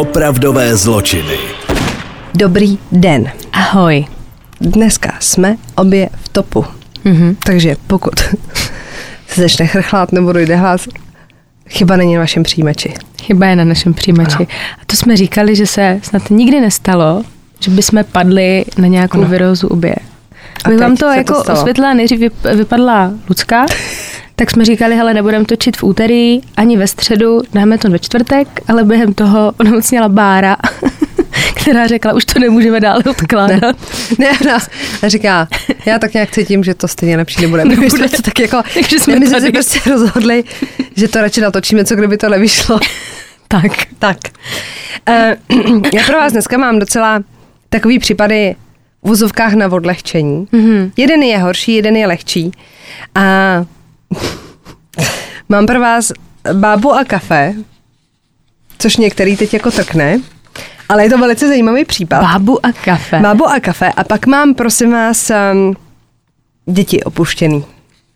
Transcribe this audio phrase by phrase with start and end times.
[0.00, 1.38] Opravdové zločiny.
[2.34, 3.30] Dobrý den.
[3.52, 4.06] Ahoj.
[4.60, 6.64] Dneska jsme obě v topu.
[7.04, 7.36] Mm-hmm.
[7.44, 8.20] Takže pokud
[9.28, 10.88] se začne chrchlat nebo dojde hlas,
[11.68, 12.94] chyba není na vašem přijímači.
[13.22, 14.36] Chyba je na našem přijímači.
[14.36, 14.46] Ano.
[14.82, 17.22] A to jsme říkali, že se snad nikdy nestalo,
[17.60, 19.28] že bychom padli na nějakou ano.
[19.28, 19.94] virózu obě.
[20.64, 22.20] Abych vám to jako to osvětlila, nejdřív
[22.54, 23.66] vypadla Lucka,
[24.40, 28.48] tak jsme říkali, hele, nebudeme točit v úterý ani ve středu, dáme to ve čtvrtek,
[28.68, 30.56] ale během toho onemocněla Bára,
[31.54, 33.76] která řekla, už to nemůžeme dál odkládat.
[34.18, 34.68] Ne, ne nás
[35.06, 35.48] říká,
[35.86, 37.64] já tak nějak cítím, že to stejně lepší nebude.
[37.64, 37.80] Nebude.
[37.80, 40.44] My jsme to tak jako, Takže jsme my jsme prostě rozhodli,
[40.96, 42.80] že to radši natočíme, co kdyby to nevyšlo.
[43.48, 43.72] Tak.
[43.98, 44.16] Tak.
[45.08, 47.22] Uh, já pro vás dneska mám docela
[47.68, 48.56] takový případy
[49.02, 50.46] v vozovkách na odlehčení.
[50.52, 50.90] Mm-hmm.
[50.96, 52.52] Jeden je horší, jeden je lehčí.
[53.14, 53.64] A
[55.48, 56.12] mám pro vás
[56.52, 57.54] bábu a kafe,
[58.78, 60.20] což některý teď jako trkne,
[60.88, 62.20] ale je to velice zajímavý případ.
[62.22, 63.20] Bábu a kafe.
[63.20, 63.92] Bábu a kafe.
[63.92, 65.76] A pak mám, prosím vás, um,
[66.66, 67.64] děti opuštěný.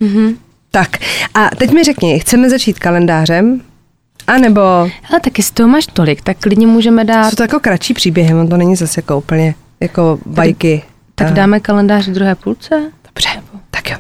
[0.01, 0.37] Mm-hmm.
[0.71, 0.89] Tak.
[1.35, 3.61] A teď mi řekni, chceme začít kalendářem?
[4.27, 7.61] A nebo Ale tak jestli toho máš tolik, tak klidně můžeme dát, jsou to jako
[7.61, 10.83] kratší příběhy, on to není zase jako úplně jako bajky.
[11.15, 12.91] tak Eh, dáme kalendář v druhé půlce?
[13.05, 13.29] Dobře,
[13.71, 13.97] tak jo.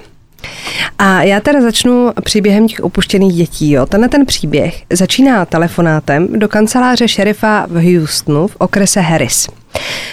[0.98, 3.70] A já teda začnu příběhem těch opuštěných dětí.
[3.70, 3.86] Jo.
[3.86, 9.48] Tenhle ten příběh začíná telefonátem do kanceláře šerifa v Houstonu v okrese Harris.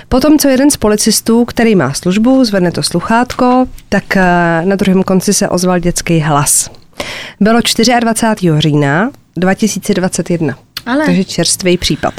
[0.09, 4.21] Potom, co jeden z policistů, který má službu, zvedne to sluchátko, tak eh,
[4.65, 6.69] na druhém konci se ozval dětský hlas.
[7.39, 7.59] Bylo
[7.99, 8.51] 24.
[8.57, 10.55] října 2021.
[10.85, 12.13] Ale- Takže čerstvý případ.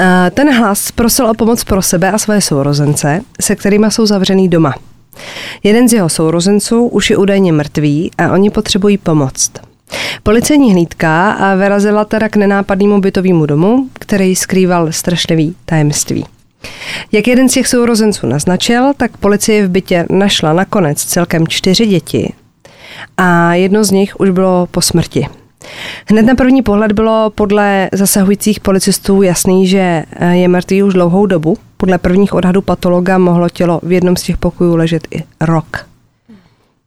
[0.00, 4.48] Eh, Ten hlas prosil o pomoc pro sebe a své sourozence, se kterými jsou zavřený
[4.48, 4.74] doma.
[5.62, 9.50] Jeden z jeho sourozenců už je údajně mrtvý a oni potřebují pomoc.
[10.22, 16.24] Policejní hlídka a vyrazila teda k nenápadnému bytovému domu, který skrýval strašlivý tajemství.
[17.12, 22.32] Jak jeden z těch sourozenců naznačil, tak policie v bytě našla nakonec celkem čtyři děti
[23.16, 25.26] a jedno z nich už bylo po smrti.
[26.06, 31.26] Hned na první pohled bylo podle zasahujících policistů jasný, že eh, je mrtvý už dlouhou
[31.26, 31.56] dobu.
[31.80, 35.86] Podle prvních odhadů patologa mohlo tělo v jednom z těch pokojů ležet i rok.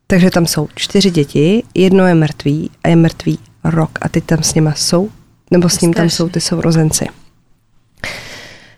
[0.08, 3.90] Takže tam jsou čtyři děti, jedno je mrtvý a je mrtvý rok.
[4.02, 5.10] A teď tam s nima jsou,
[5.52, 7.06] nebo s ním tam jsou ty sourozenci.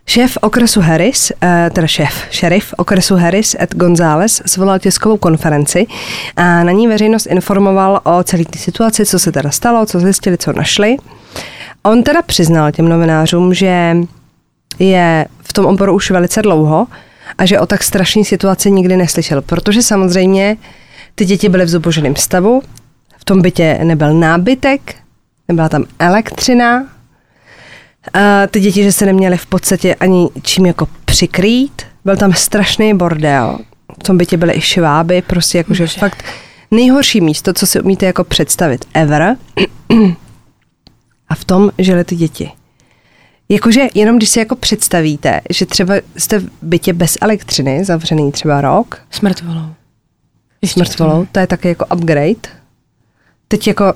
[0.08, 5.88] Šéf okresu Harris, eh, teda šéf, šerif okresu Harris Ed González svolal tiskovou konferenci
[6.36, 10.38] a na ní veřejnost informoval o celé té situaci, co se teda stalo, co zjistili,
[10.38, 10.98] co našli.
[11.84, 13.96] On teda přiznal těm novinářům, že
[14.80, 16.88] je v tom oboru už velice dlouho
[17.38, 20.58] a že o tak strašné situaci nikdy neslyšel, protože samozřejmě
[21.16, 22.62] ty děti byly v zuboženém stavu,
[23.18, 24.96] v tom bytě nebyl nábytek,
[25.48, 26.86] nebyla tam elektřina,
[28.14, 31.82] a ty děti, že se neměly v podstatě ani čím jako přikrýt.
[32.06, 33.60] Byl tam strašný bordel.
[34.00, 36.24] V tom bytě byly i šváby, prostě jakože fakt
[36.72, 39.36] nejhorší místo, co si umíte jako představit ever.
[41.30, 42.52] A v tom žili ty děti.
[43.50, 48.62] Jakože jenom když si jako představíte, že třeba jste v bytě bez elektřiny, zavřený třeba
[48.62, 49.66] rok, S mrtvolou.
[50.66, 52.50] s mrtvolou, to je taky jako upgrade.
[53.48, 53.94] Teď jako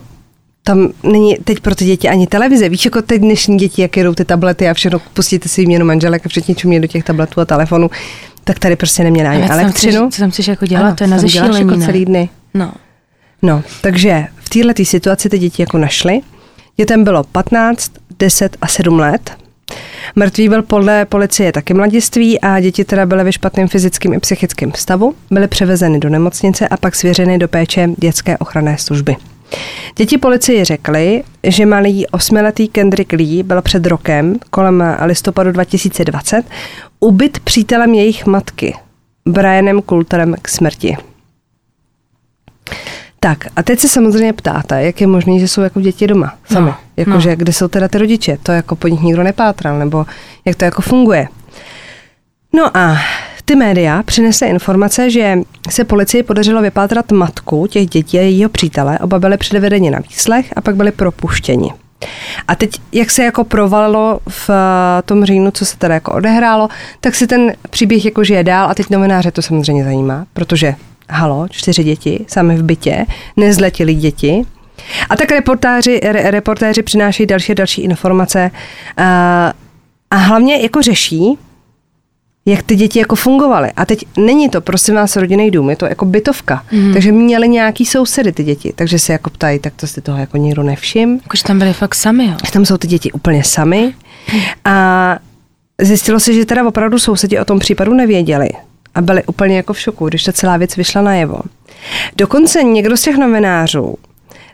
[0.64, 2.70] tam není teď pro ty děti ani televize.
[2.70, 6.26] Víš, jako teď dnešní děti, jak jedou ty tablety a všechno, pustíte si jméno manželek
[6.26, 7.90] a všichni čumě do těch tabletů a telefonů,
[8.44, 10.10] tak tady prostě neměli ani tam chceš, elektřinu.
[10.12, 12.30] co tam chceš jako dělat, Ano, to je na zešílení, jako celý dny.
[12.54, 12.74] No.
[13.42, 16.22] No, takže v této situaci ty děti jako našly.
[16.78, 19.32] Dětem bylo 15, 10 a 7 let.
[20.16, 24.72] Mrtvý byl podle policie taky mladiství a děti teda byly ve špatném fyzickém i psychickém
[24.76, 25.16] stavu.
[25.32, 29.16] Byly převezeny do nemocnice a pak svěřeny do péče dětské ochranné služby.
[29.96, 36.44] Děti policii řekly, že malý osmiletý Kendrick Lee byl před rokem, kolem listopadu 2020,
[37.00, 38.76] ubyt přítelem jejich matky,
[39.26, 40.98] Brianem Coulterem k smrti.
[43.20, 46.66] Tak a teď se samozřejmě ptáte, jak je možné, že jsou jako děti doma sami.
[46.66, 47.36] No, Jakože no.
[47.36, 50.06] kde jsou teda ty rodiče, to jako po nich nikdo nepátral, nebo
[50.46, 51.28] jak to jako funguje.
[52.54, 52.98] No a
[53.46, 55.38] ty média přinesly informace, že
[55.70, 59.00] se policii podařilo vypátrat matku těch dětí a jejího přítele.
[59.00, 61.74] Oba byli předvedeni na výslech a pak byli propuštěni.
[62.48, 66.70] A teď, jak se jako provalilo v eh, tom říjnu, co se teda jako odehrálo,
[67.00, 70.76] tak si ten příběh jako žije dál a teď novináře to samozřejmě zajímá, protože
[71.10, 73.06] halo, čtyři děti, sami v bytě,
[73.38, 74.46] nezletili děti.
[75.10, 78.52] A tak reportáři, re, reportéři přinášejí další a další informace
[78.98, 79.54] a,
[80.12, 81.38] a hlavně jako řeší,
[82.46, 83.72] jak ty děti jako fungovaly.
[83.76, 86.64] A teď není to, prosím vás, rodinný dům, je to jako bytovka.
[86.72, 86.94] Mm.
[86.94, 90.38] Takže měli nějaký sousedy ty děti, takže se jako ptají, tak to si toho jako
[90.38, 91.20] nikdo nevšim.
[91.24, 92.34] Jakože tam byli fakt sami, jo?
[92.54, 93.94] Tam jsou ty děti úplně sami.
[94.66, 95.18] A
[95.82, 98.50] zjistilo se, že teda opravdu sousedi o tom případu nevěděli.
[98.96, 101.40] A byli úplně jako v šoku, když ta celá věc vyšla najevo.
[102.16, 103.96] Dokonce někdo z těch novinářů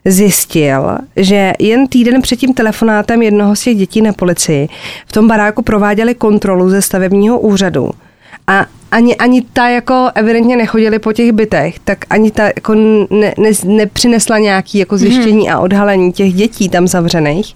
[0.05, 4.69] zjistil, že jen týden před tím telefonátem jednoho z těch dětí na policii
[5.07, 7.89] v tom baráku prováděli kontrolu ze stavebního úřadu.
[8.47, 13.33] A ani, ani ta jako evidentně nechodili po těch bytech, tak ani ta jako ne,
[13.37, 15.55] ne, nepřinesla nějaký jako zjištění hmm.
[15.55, 17.55] a odhalení těch dětí tam zavřených.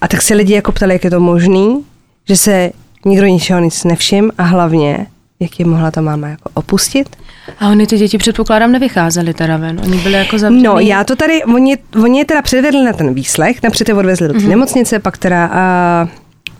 [0.00, 1.84] A tak se lidi jako ptali, jak je to možný,
[2.28, 2.70] že se
[3.04, 5.06] nikdo ničeho nic nevšim a hlavně,
[5.40, 7.16] jak je mohla ta máma jako opustit.
[7.60, 10.62] A oni ty děti předpokládám nevycházeli teda ven, oni byli jako zavřený.
[10.62, 14.28] No já to tady, oni, oni je teda předvedli na ten výslech, napřed je odvezli
[14.28, 14.48] do té mm-hmm.
[14.48, 16.08] nemocnice, pak teda a,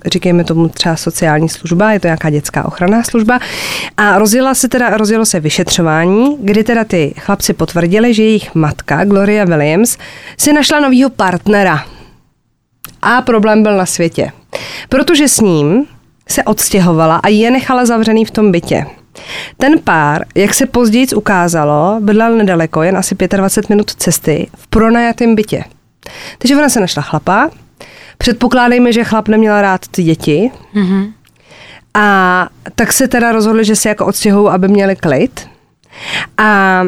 [0.07, 3.39] říkejme tomu třeba sociální služba, je to nějaká dětská ochranná služba.
[3.97, 9.05] A rozjela se teda, rozjelo se vyšetřování, kdy teda ty chlapci potvrdili, že jejich matka,
[9.05, 9.99] Gloria Williams,
[10.39, 11.85] si našla novýho partnera.
[13.03, 14.33] A problém byl na světě.
[14.89, 15.85] Protože s ním
[16.29, 18.87] se odstěhovala a je nechala zavřený v tom bytě.
[19.57, 25.35] Ten pár, jak se později ukázalo, bydlel nedaleko, jen asi 25 minut cesty, v pronajatém
[25.35, 25.65] bytě.
[26.39, 27.51] Takže ona se našla chlapa,
[28.19, 31.13] předpokládejme, že chlap neměl rád ty děti, mm-hmm.
[31.95, 35.49] a tak se teda rozhodli, že se jako odstěhují, aby měli klid.
[36.39, 36.83] A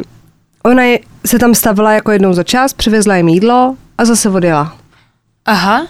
[0.62, 0.82] ona
[1.26, 4.76] se tam stavila jako jednou za čas, přivezla jim jídlo a zase odjela.
[5.46, 5.86] Aha,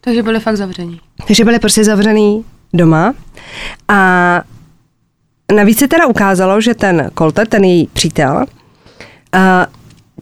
[0.00, 1.00] takže byli fakt zavření.
[1.26, 3.14] Takže byli prostě zavřený doma
[3.88, 4.42] a
[5.54, 8.44] Navíc se teda ukázalo, že ten Kolter, ten její přítel,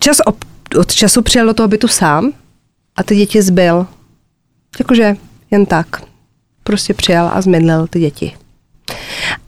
[0.01, 0.37] čas od,
[0.79, 2.33] od času přijel do toho bytu sám
[2.97, 3.87] a ty děti zbyl.
[4.79, 5.17] Jakože
[5.51, 6.03] jen tak.
[6.63, 8.37] Prostě přijel a zmydlil ty děti.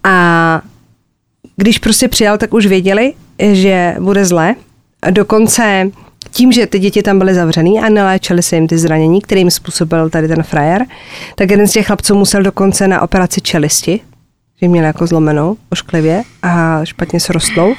[0.05, 0.63] A
[1.57, 3.15] když prostě přijel, tak už věděli,
[3.53, 4.55] že bude zle.
[5.11, 5.91] Dokonce
[6.31, 10.11] tím, že ty děti tam byly zavřený a neléčili se jim ty zranění, kterým způsobil
[10.11, 10.87] tady ten frajer,
[11.35, 14.01] tak jeden z těch chlapců musel dokonce na operaci čelisti,
[14.63, 17.75] že měla jako zlomenou ošklivě a špatně se rostlou.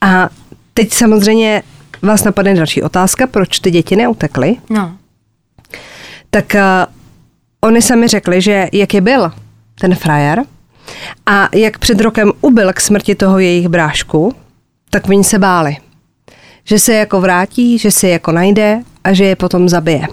[0.00, 0.28] A
[0.74, 1.62] teď samozřejmě
[2.02, 4.56] vás napadne další otázka, proč ty děti neutekly.
[4.70, 4.96] No.
[6.30, 6.60] Tak uh,
[7.60, 9.32] oni sami řekli, že jak je byl
[9.80, 10.42] ten frajer
[11.26, 14.34] a jak před rokem ubil k smrti toho jejich brášku,
[14.90, 15.76] tak oni se báli.
[16.64, 20.08] Že se jako vrátí, že se jako najde a že je potom zabije.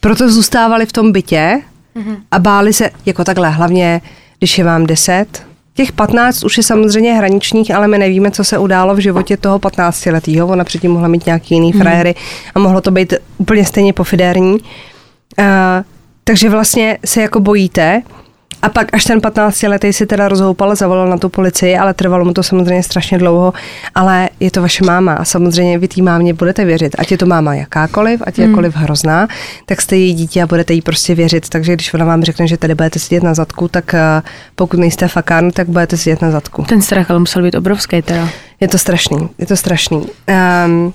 [0.00, 1.62] Proto zůstávali v tom bytě
[1.96, 2.16] mm-hmm.
[2.30, 4.00] a báli se jako takhle, hlavně
[4.38, 5.46] když je vám 10.
[5.74, 9.58] Těch 15 už je samozřejmě hraničních, ale my nevíme, co se událo v životě toho
[9.58, 10.46] 15-letého.
[10.48, 11.80] Ona předtím mohla mít nějaký jiný hmm.
[11.82, 12.14] frajery
[12.54, 14.52] a mohlo to být úplně stejně pofidérní.
[14.52, 14.58] Uh,
[16.24, 18.02] takže vlastně se jako bojíte,
[18.66, 22.24] a pak až ten 15 letý si teda rozhoupal, zavolal na tu policii, ale trvalo
[22.24, 23.52] mu to samozřejmě strašně dlouho,
[23.94, 26.96] ale je to vaše máma a samozřejmě vy té mámě budete věřit.
[26.98, 28.52] Ať je to máma jakákoliv, ať je hmm.
[28.52, 29.28] jakkoliv hrozná,
[29.66, 31.48] tak jste její dítě a budete jí prostě věřit.
[31.48, 34.22] Takže když ona vám řekne, že tady budete sedět na zadku, tak eh,
[34.54, 36.62] pokud nejste fakán, tak budete sedět na zadku.
[36.62, 38.28] Ten strach ale musel být obrovský teda.
[38.60, 40.06] Je to strašný, je to strašný.
[40.66, 40.92] Um,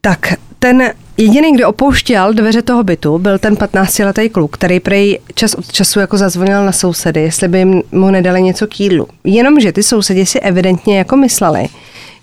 [0.00, 5.54] tak ten jediný, kdo opouštěl dveře toho bytu, byl ten 15-letý kluk, který prej čas
[5.54, 9.08] od času jako zazvonil na sousedy, jestli by jim mu nedali něco k jídlu.
[9.24, 11.66] Jenomže ty sousedi si evidentně jako mysleli,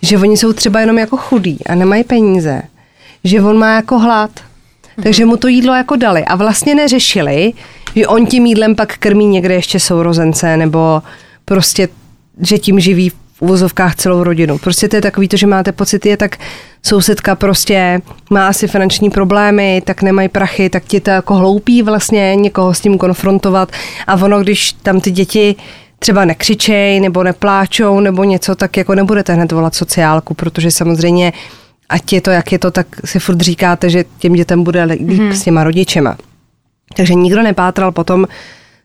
[0.01, 2.61] že oni jsou třeba jenom jako chudí a nemají peníze,
[3.23, 5.03] že on má jako hlad, mm-hmm.
[5.03, 7.53] takže mu to jídlo jako dali a vlastně neřešili,
[7.95, 11.01] že on tím jídlem pak krmí někde ještě sourozence nebo
[11.45, 11.87] prostě,
[12.47, 14.57] že tím živí uvozovkách celou rodinu.
[14.57, 16.37] Prostě to je takový to, že máte pocit, je tak
[16.83, 22.35] sousedka prostě má asi finanční problémy, tak nemají prachy, tak ti to jako hloupí vlastně
[22.35, 23.71] někoho s tím konfrontovat
[24.07, 25.55] a ono, když tam ty děti
[25.99, 31.33] třeba nekřičej nebo nepláčou nebo něco, tak jako nebudete hned volat sociálku, protože samozřejmě
[31.89, 35.09] ať je to, jak je to, tak si furt říkáte, že těm dětem bude líp
[35.09, 35.33] hmm.
[35.33, 36.17] s těma rodičema.
[36.95, 38.25] Takže nikdo nepátral potom,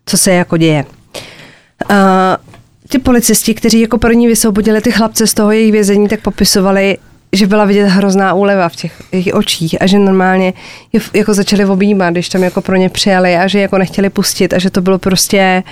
[0.07, 0.85] co se jako děje.
[1.91, 1.97] Uh,
[2.89, 6.99] ty policisti, kteří jako první vysvobodili ty chlapce z toho jejich vězení, tak popisovali,
[7.37, 10.53] že byla vidět hrozná úleva v těch jejich očích a že normálně
[10.93, 14.53] je jako začali objímat, když tam jako pro ně přijali a že jako nechtěli pustit
[14.53, 15.63] a že to bylo prostě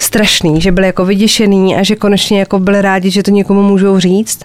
[0.00, 3.98] strašný, že byli jako vyděšený a že konečně jako byli rádi, že to někomu můžou
[3.98, 4.40] říct.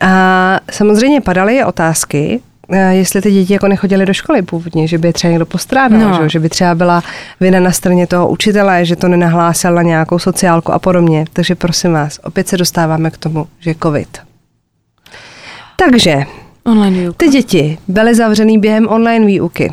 [0.00, 2.40] A samozřejmě padaly otázky,
[2.72, 6.10] Eh, jestli ty děti jako nechodily do školy původně, že by je třeba někdo postrádal,
[6.10, 6.22] no.
[6.22, 7.02] že, že by třeba byla
[7.40, 11.24] vina na straně toho učitele, že to nenahlásil na nějakou sociálku a podobně.
[11.32, 14.31] Takže prosím vás, opět se dostáváme k tomu, že covid.
[15.90, 16.16] Takže
[16.64, 17.16] online výuka.
[17.16, 19.72] ty děti byly zavřený během online výuky.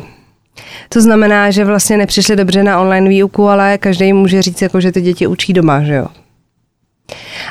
[0.88, 4.92] To znamená, že vlastně nepřišli dobře na online výuku, ale každý může říct, jako, že
[4.92, 6.06] ty děti učí doma, že jo.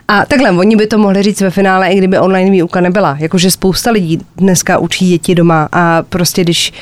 [0.08, 3.18] A takhle, oni by to mohli říct ve finále, i kdyby online výuka nebyla.
[3.20, 6.74] Jakože spousta lidí dneska učí děti doma a prostě když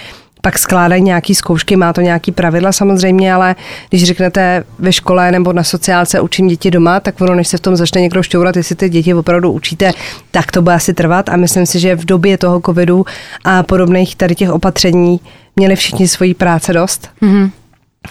[0.48, 3.56] pak skládají nějaký zkoušky, má to nějaký pravidla samozřejmě, ale
[3.90, 7.62] když řeknete ve škole nebo na sociálce učím děti doma, tak ono, než se v
[7.62, 9.92] tom začne někdo šťourat, jestli ty děti opravdu učíte,
[10.32, 13.06] tak to bude asi trvat a myslím si, že v době toho covidu
[13.44, 15.20] a podobných tady těch opatření
[15.56, 17.10] měli všichni svoji práce dost.
[17.22, 17.52] Mm-hmm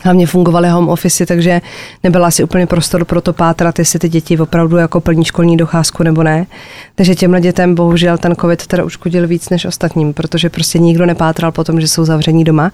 [0.02, 1.60] hlavně fungovaly home office, takže
[2.02, 6.02] nebyl asi úplně prostor pro to pátrat, jestli ty děti opravdu jako plní školní docházku
[6.02, 6.46] nebo ne.
[6.94, 11.52] Takže těmhle dětem bohužel ten covid teda uškodil víc než ostatním, protože prostě nikdo nepátral
[11.52, 12.72] po tom, že jsou zavření doma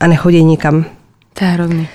[0.00, 0.84] a nechodí nikam.
[1.34, 1.88] To je hrozný.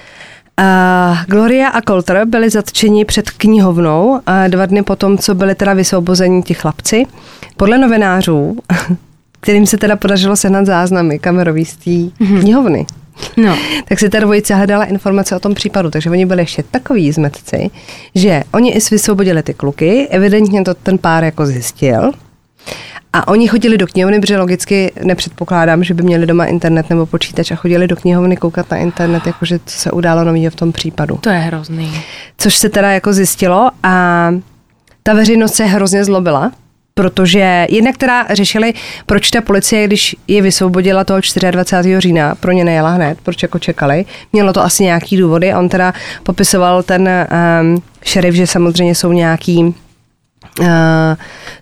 [0.61, 5.73] Uh, Gloria a Colter byli zatčeni před knihovnou uh, dva dny potom, co byli teda
[5.73, 7.05] vysvobozeni ti chlapci.
[7.57, 8.57] Podle novinářů,
[9.39, 12.39] kterým se teda podařilo sehnat záznamy kamerový z té mm-hmm.
[12.39, 12.85] knihovny,
[13.37, 13.57] No.
[13.87, 17.69] tak si ta dvojice hledala informace o tom případu, takže oni byli ještě takový zmetci,
[18.15, 22.11] že oni i vysvobodili ty kluky, evidentně to ten pár jako zjistil,
[23.15, 27.51] a oni chodili do knihovny, protože logicky nepředpokládám, že by měli doma internet nebo počítač
[27.51, 31.17] a chodili do knihovny koukat na internet, jakože co se událo nového v tom případu.
[31.21, 31.91] To je hrozný.
[32.37, 34.31] Což se teda jako zjistilo a
[35.03, 36.51] ta veřejnost se hrozně zlobila,
[36.99, 38.73] protože jednak teda řešili,
[39.05, 41.19] proč ta policie, když je vysvobodila toho
[41.51, 41.99] 24.
[42.01, 44.05] října, pro ně nejela hned, proč jako čekali.
[44.33, 45.53] Mělo to asi nějaký důvody.
[45.53, 47.09] On teda popisoval ten
[47.61, 49.75] um, šerif, že samozřejmě jsou nějaký
[50.59, 50.67] Uh,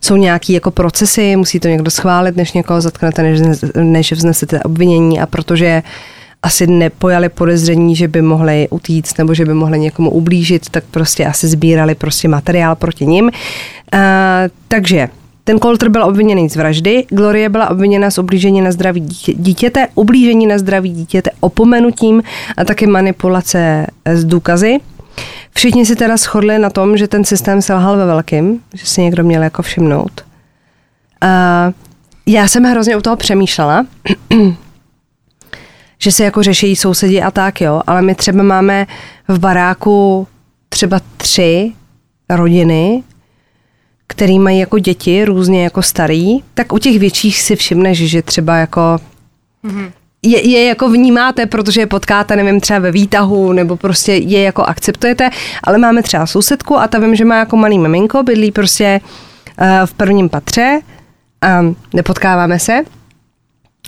[0.01, 3.39] jsou nějaký jako procesy, musí to někdo schválit, než někoho zatknete, než,
[3.75, 5.83] než vznesete obvinění a protože
[6.43, 11.25] asi nepojali podezření, že by mohli utíct nebo že by mohli někomu ublížit, tak prostě
[11.25, 13.25] asi sbírali prostě materiál proti ním.
[13.25, 13.31] Uh,
[14.67, 15.07] takže
[15.43, 19.87] ten Colter byl obviněný z vraždy, Glorie byla obviněna z ublížení na zdraví dítě, dítěte,
[19.95, 22.23] ublížení na zdraví dítěte opomenutím
[22.57, 24.77] a taky manipulace s důkazy.
[25.55, 29.23] Všichni si teda shodli na tom, že ten systém selhal ve velkým, že si někdo
[29.23, 30.21] měl jako všimnout.
[31.21, 31.71] A
[32.25, 33.85] já jsem hrozně u toho přemýšlela,
[35.99, 38.87] že se jako řeší sousedí a tak, jo, ale my třeba máme
[39.27, 40.27] v baráku
[40.69, 41.71] třeba tři
[42.29, 43.03] rodiny
[44.13, 48.55] který mají jako děti různě jako starý, tak u těch větších si všimneš, že třeba
[48.55, 48.81] jako
[49.65, 49.91] mm-hmm.
[50.21, 54.63] je, je jako vnímáte, protože je potkáte, nevím, třeba ve výtahu, nebo prostě je jako
[54.63, 55.29] akceptujete,
[55.63, 59.65] ale máme třeba sousedku a ta vím, že má jako malý miminko, bydlí prostě uh,
[59.85, 60.81] v prvním patře
[61.41, 61.61] a
[61.93, 62.83] nepotkáváme se.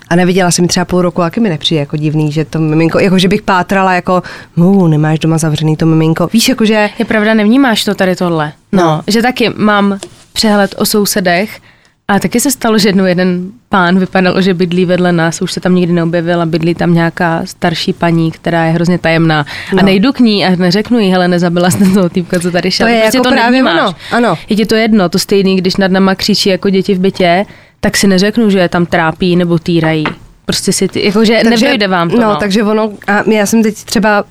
[0.09, 3.19] A neviděla jsem třeba půl roku, jaký mi nepřijde jako divný, že to miminko, jako
[3.19, 4.23] že bych pátrala jako,
[4.55, 6.29] mu, nemáš doma zavřený to miminko.
[6.33, 6.89] Víš, jako že...
[6.99, 8.53] Je pravda, nevnímáš to tady tohle.
[8.71, 9.01] No, no.
[9.07, 9.99] že taky mám
[10.35, 11.61] přehled o sousedech
[12.07, 15.59] a taky se stalo, že jednou jeden pán vypadalo, že bydlí vedle nás, už se
[15.59, 19.45] tam nikdy neobjevila, bydlí tam nějaká starší paní, která je hrozně tajemná.
[19.73, 19.79] No.
[19.79, 22.87] A nejdu k ní a neřeknu jí, hele, nezabila jste toho týpka, co tady šel.
[22.87, 23.95] To je prostě jako to právě ono.
[24.11, 24.37] Ano.
[24.49, 27.45] Je ti to jedno, to stejný, když nad náma křičí jako děti v bytě,
[27.79, 30.05] tak si neřeknu, že je tam trápí nebo týrají.
[30.45, 32.17] Prostě si ty, jakože takže, nedojde vám to.
[32.17, 34.23] No, no, takže ono, a já jsem teď třeba,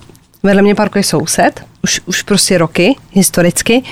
[0.43, 3.83] vedle mě parkuje soused, už, už prostě roky, historicky,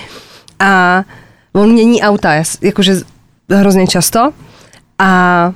[0.59, 1.05] a
[1.53, 2.97] on mění auta, jakože
[3.51, 4.33] hrozně často,
[4.99, 5.53] a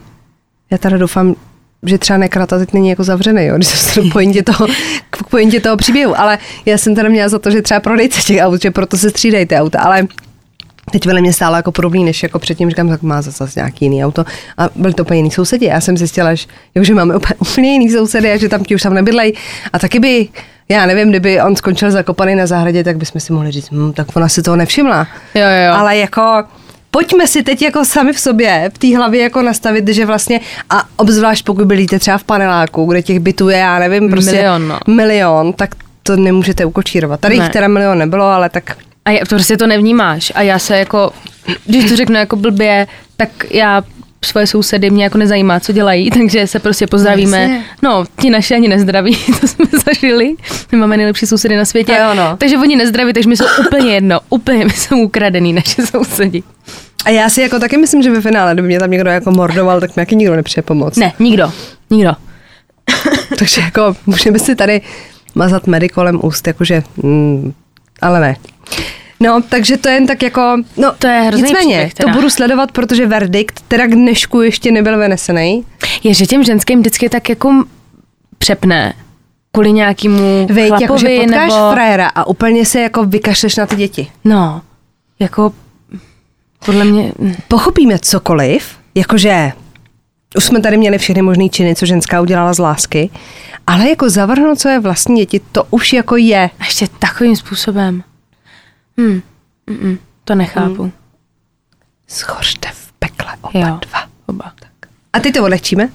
[0.71, 1.35] já teda doufám,
[1.83, 4.67] že třeba nekrata teď není jako zavřený, jo, když se k pointě toho,
[5.11, 8.41] k pointě toho příběhu, ale já jsem teda měla za to, že třeba prodejce těch
[8.43, 10.07] aut, že proto se střídají ty auta, ale
[10.91, 14.05] Teď vedle mě stálo jako podobný, než jako předtím, říkám, tak má zase nějaký jiný
[14.05, 14.25] auto.
[14.59, 15.67] A byli to úplně jiný sousedi.
[15.67, 16.47] Já jsem zjistila, že,
[16.81, 19.33] že máme úplně, úplně jiný sousedy a že tam ti už tam nebydlej.
[19.73, 20.29] A taky by,
[20.69, 24.17] já nevím, kdyby on skončil zakopaný na zahradě, tak bychom si mohli říct, hm, tak
[24.17, 25.07] ona si toho nevšimla.
[25.35, 25.75] Jo, jo.
[25.75, 26.45] Ale jako,
[26.91, 30.85] pojďme si teď jako sami v sobě v té hlavě jako nastavit, že vlastně, a
[30.97, 34.79] obzvlášť pokud bydlíte třeba v paneláku, kde těch bytů je, já nevím, prostě milion, no.
[34.87, 37.21] milion tak to nemůžete ukočírovat.
[37.21, 37.45] Tady ne.
[37.45, 40.33] jich teda milion nebylo, ale tak a je, prostě to nevnímáš.
[40.35, 41.13] A já se jako,
[41.67, 43.83] když to řeknu jako blbě, tak já
[44.29, 47.49] svoje sousedy mě jako nezajímá, co dělají, takže se prostě pozdravíme.
[47.83, 50.35] No, no ti naši ani nezdraví, to jsme zažili.
[50.73, 51.93] My máme nejlepší sousedy na světě.
[52.01, 52.37] jo, no.
[52.37, 56.43] Takže oni nezdraví, takže mi jsou úplně jedno, úplně mi jsou ukradený naše sousedi.
[57.05, 59.81] A já si jako taky myslím, že ve finále, kdyby mě tam někdo jako mordoval,
[59.81, 60.97] tak mi jaký nikdo nepřijde pomoct.
[60.97, 61.53] Ne, nikdo.
[61.91, 62.13] Nikdo.
[63.39, 64.81] takže jako můžeme si tady
[65.35, 67.53] mazat medy kolem úst, jakože, mm,
[68.03, 68.37] ale ne.
[69.21, 72.73] No, takže to jen tak jako, no, to je hrozný nicméně, příběh, to budu sledovat,
[72.73, 75.65] protože verdikt teda k dnešku ještě nebyl vynesený.
[76.03, 77.65] Je, že těm ženským vždycky tak jako
[78.39, 78.95] přepne
[79.53, 81.73] kvůli nějakému Vejď, chlapovi, jako, že potkáš nebo...
[81.73, 84.11] frajera a úplně se jako vykašleš na ty děti.
[84.25, 84.63] No,
[85.19, 85.53] jako
[86.67, 87.13] podle mě...
[87.49, 89.53] Pochopíme cokoliv, jakože
[90.37, 93.11] Už jsme tady měli všechny možné činy, co ženská udělala z lásky,
[93.67, 96.51] ale jako zavrhnout je vlastní děti, to už jako je.
[96.61, 98.03] A ještě takovým způsobem.
[98.99, 99.23] Hmm.
[99.71, 100.83] Mm-mm, to nechápu.
[100.83, 100.93] Hmm.
[102.09, 104.09] Schořte v pekle oba jo, dva.
[104.27, 104.53] Oba.
[104.61, 104.91] Tak.
[105.13, 105.89] A ty to odlehčíme?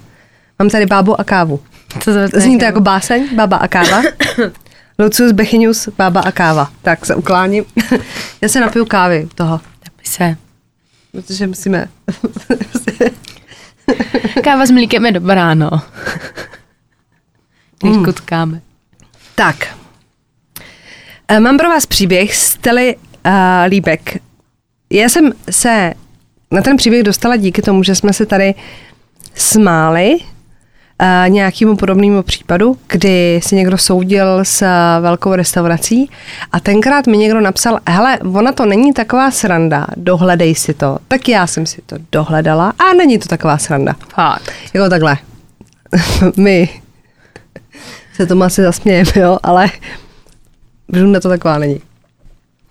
[0.60, 1.60] Mám tady bábu a kávu.
[2.00, 4.02] Co to Zní to jako báseň, bába a káva.
[5.00, 6.72] Lucius Bechynius, bába a káva.
[6.82, 7.66] Tak se ukláním.
[8.42, 9.62] Já se napiju kávy toho.
[9.86, 10.38] Napij se.
[11.12, 11.88] Protože musíme...
[14.44, 15.70] Káva s mlíkem je dobrá, no.
[17.82, 18.06] Když mm.
[18.06, 18.62] kutkáme.
[19.36, 19.81] Tak.
[21.34, 23.32] Eh, mám pro vás příběh Stely uh,
[23.68, 24.18] Líbek.
[24.90, 25.94] Já jsem se
[26.52, 28.56] na ten příběh dostala díky tomu, že jsme se tady
[29.36, 34.66] smáli uh, nějakému podobnému případu, kdy si někdo soudil s
[35.02, 36.10] velkou restaurací
[36.52, 41.00] a tenkrát mi někdo napsal, hele, ona to není taková sranda, dohledej si to.
[41.08, 43.96] Tak já jsem si to dohledala a není to taková sranda.
[44.16, 44.52] Fakt.
[44.74, 45.18] Jako takhle.
[46.38, 46.70] My
[48.14, 49.70] se tomu asi zasmějeme, jo, ale
[50.94, 51.82] Žunda to taková není.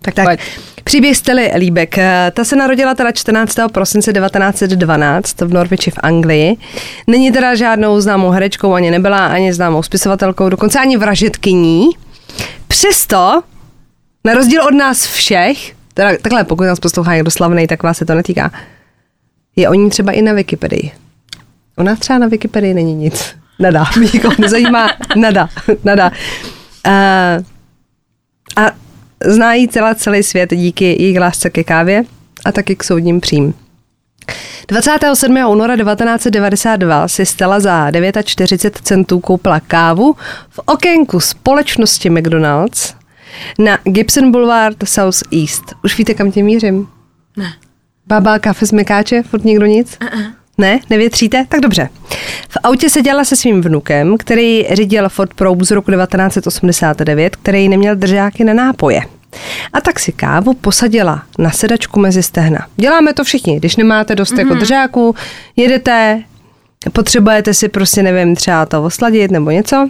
[0.03, 0.41] Tak, tak
[0.85, 1.97] příběh Stely Líbek.
[2.33, 3.57] Ta se narodila teda 14.
[3.73, 6.57] prosince 1912 v Norwichi v Anglii.
[7.07, 11.89] Není teda žádnou známou herečkou, ani nebyla ani známou spisovatelkou, dokonce ani vražetkyní.
[12.69, 13.43] Přesto,
[14.25, 18.05] na rozdíl od nás všech, teda takhle, pokud nás poslouchá někdo slavný, tak vás se
[18.05, 18.51] to netýká,
[19.57, 20.93] je o ní třeba i na Wikipedii.
[21.77, 23.37] U nás třeba na Wikipedii není nic.
[23.59, 23.85] Nada.
[23.97, 24.89] Mě nikoho nezajímá.
[25.17, 25.49] Nada.
[25.85, 26.11] Nada.
[26.87, 27.45] Uh,
[28.57, 28.71] a
[29.25, 32.05] znají celá celý svět díky jejich lásce ke kávě
[32.45, 33.55] a taky k soudním přím.
[34.69, 35.37] 27.
[35.49, 37.91] února 1992 si Stella za
[38.25, 40.17] 49 centů koupila kávu
[40.49, 42.95] v okénku společnosti McDonald's
[43.59, 45.63] na Gibson Boulevard South East.
[45.85, 46.89] Už víte, kam tě mířím?
[47.37, 47.53] Ne.
[48.07, 49.23] Baba kafe z Mekáče?
[49.23, 49.99] Furt nikdo nic?
[50.01, 50.40] Uh-uh.
[50.61, 51.45] Ne, nevětříte?
[51.49, 51.89] Tak dobře.
[52.49, 57.97] V autě seděla se svým vnukem, který řídil Ford Probe z roku 1989, který neměl
[57.97, 59.01] držáky na nápoje.
[59.73, 62.67] A tak si kávu posadila na sedačku mezi stehna.
[62.77, 64.39] Děláme to všichni, když nemáte dost mm-hmm.
[64.39, 64.59] jako mhm.
[64.59, 65.15] držáků,
[65.57, 66.23] jedete,
[66.93, 69.89] potřebujete si prostě, nevím, třeba to osladit nebo něco.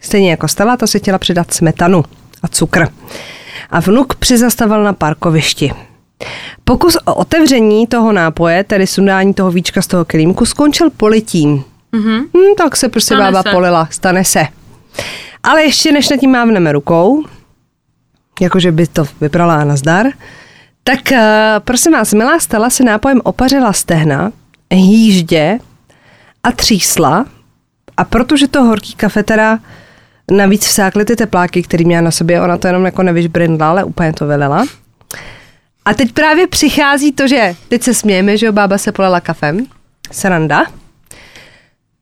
[0.00, 2.04] Stejně jako stala, to si chtěla přidat smetanu
[2.42, 2.88] a cukr.
[3.70, 5.72] A vnuk přizastavil na parkovišti.
[6.64, 11.64] Pokus o otevření toho nápoje, tedy sundání toho víčka z toho kelímku, skončil politím.
[11.92, 12.20] Mm-hmm.
[12.36, 13.50] Hm, tak se prostě stane bába se.
[13.50, 14.46] polila, stane se.
[15.42, 17.24] Ale ještě než na tím mávneme rukou,
[18.40, 20.06] jakože by to vyprala na zdar,
[20.84, 21.18] tak uh,
[21.58, 24.32] prosím vás, milá Stella si nápojem opařila stehna,
[24.70, 25.58] hýždě
[26.42, 27.26] a třísla
[27.96, 29.58] a protože to horký kafe teda
[30.30, 34.12] navíc vsákly ty tepláky, který měla na sobě, ona to jenom jako nevyžbrindla, ale úplně
[34.12, 34.64] to vylila,
[35.84, 39.66] a teď právě přichází to, že teď se smějeme, že jo, bába se polila kafem,
[40.10, 40.66] sranda.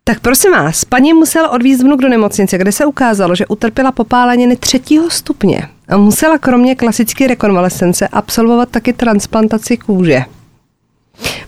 [0.05, 4.57] Tak prosím vás, paní musela odvízt vnuk do nemocnice, kde se ukázalo, že utrpěla popáleniny
[4.57, 10.25] třetího stupně a musela kromě klasické rekonvalescence absolvovat taky transplantaci kůže.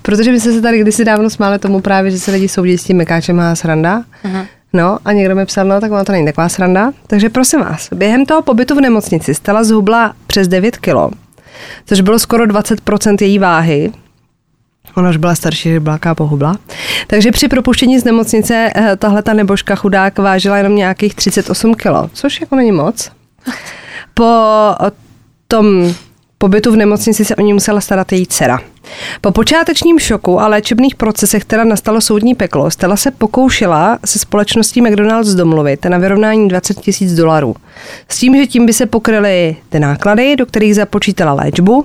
[0.03, 2.85] Protože my jsme se tady kdysi dávno smáli tomu právě, že se lidi soudí s
[2.85, 4.05] tím mekáčem a sranda.
[4.25, 4.47] Aha.
[4.73, 6.93] No a někdo mi psal, no tak ona to není taková sranda.
[7.07, 11.11] Takže prosím vás, během toho pobytu v nemocnici stala zhubla přes 9 kilo
[11.87, 13.93] což bylo skoro 20% její váhy.
[14.97, 16.57] Ona už byla starší, byla pohubla.
[17.07, 22.11] Takže při propuštění z nemocnice eh, tahle ta nebožka chudák vážila jenom nějakých 38 kilo,
[22.13, 23.11] což jako není moc.
[24.15, 24.25] Po
[25.49, 25.95] tom
[26.39, 28.61] pobytu v nemocnici se o ní musela starat její dcera.
[29.21, 34.83] Po počátečním šoku a léčebných procesech, která nastalo soudní peklo, Stella se pokoušela se společností
[34.83, 37.57] McDonald's domluvit na vyrovnání 20 tisíc dolarů.
[38.09, 41.85] S tím, že tím by se pokryly ty náklady, do kterých započítala léčbu,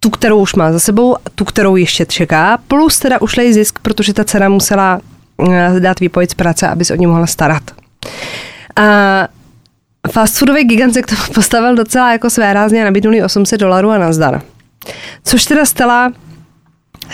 [0.00, 4.14] tu, kterou už má za sebou, tu, kterou ještě čeká, plus teda ušlej zisk, protože
[4.14, 5.00] ta dcera musela
[5.50, 7.62] eh, dát výpověď z práce, aby se o ní mohla starat.
[8.76, 9.28] A
[10.10, 13.98] fast foodový gigant se k tomu postavil docela jako své rázně nabídnuli 800 dolarů a
[13.98, 14.42] nazdar.
[15.24, 16.12] Což teda stala,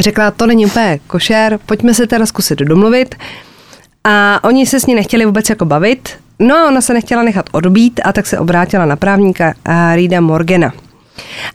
[0.01, 3.15] řekla, to není úplně košer, pojďme se teda zkusit domluvit.
[4.05, 7.47] A oni se s ní nechtěli vůbec jako bavit, no a ona se nechtěla nechat
[7.53, 9.55] odbít a tak se obrátila na právníka
[9.95, 10.73] Rida Morgana.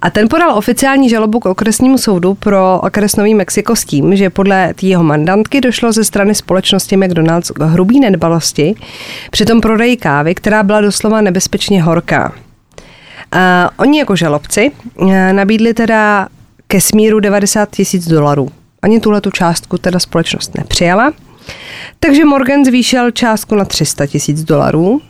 [0.01, 4.29] A ten podal oficiální žalobu k okresnímu soudu pro okres Nový Mexiko s tím, že
[4.29, 8.75] podle jeho mandantky došlo ze strany společnosti McDonald's k hrubý nedbalosti
[9.31, 12.33] při tom prodeji kávy, která byla doslova nebezpečně horká.
[13.31, 14.71] A oni jako žalobci
[15.11, 16.27] eh, nabídli teda
[16.67, 18.49] ke smíru 90 tisíc dolarů.
[18.81, 21.13] Ani tuhle tu částku teda společnost nepřijala.
[21.99, 25.01] Takže Morgan zvýšil částku na 300 tisíc dolarů.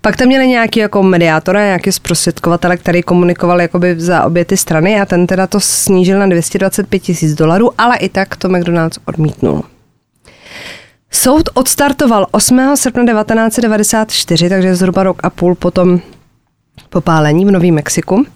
[0.00, 5.00] Pak tam měli nějaký jako mediátora, nějaký zprostředkovatele, který komunikoval jakoby za obě ty strany
[5.00, 9.62] a ten teda to snížil na 225 tisíc dolarů, ale i tak to McDonald's odmítnul.
[11.10, 12.76] Soud odstartoval 8.
[12.76, 16.00] srpna 1994, takže zhruba rok a půl potom
[16.88, 18.26] popálení v Novém Mexiku.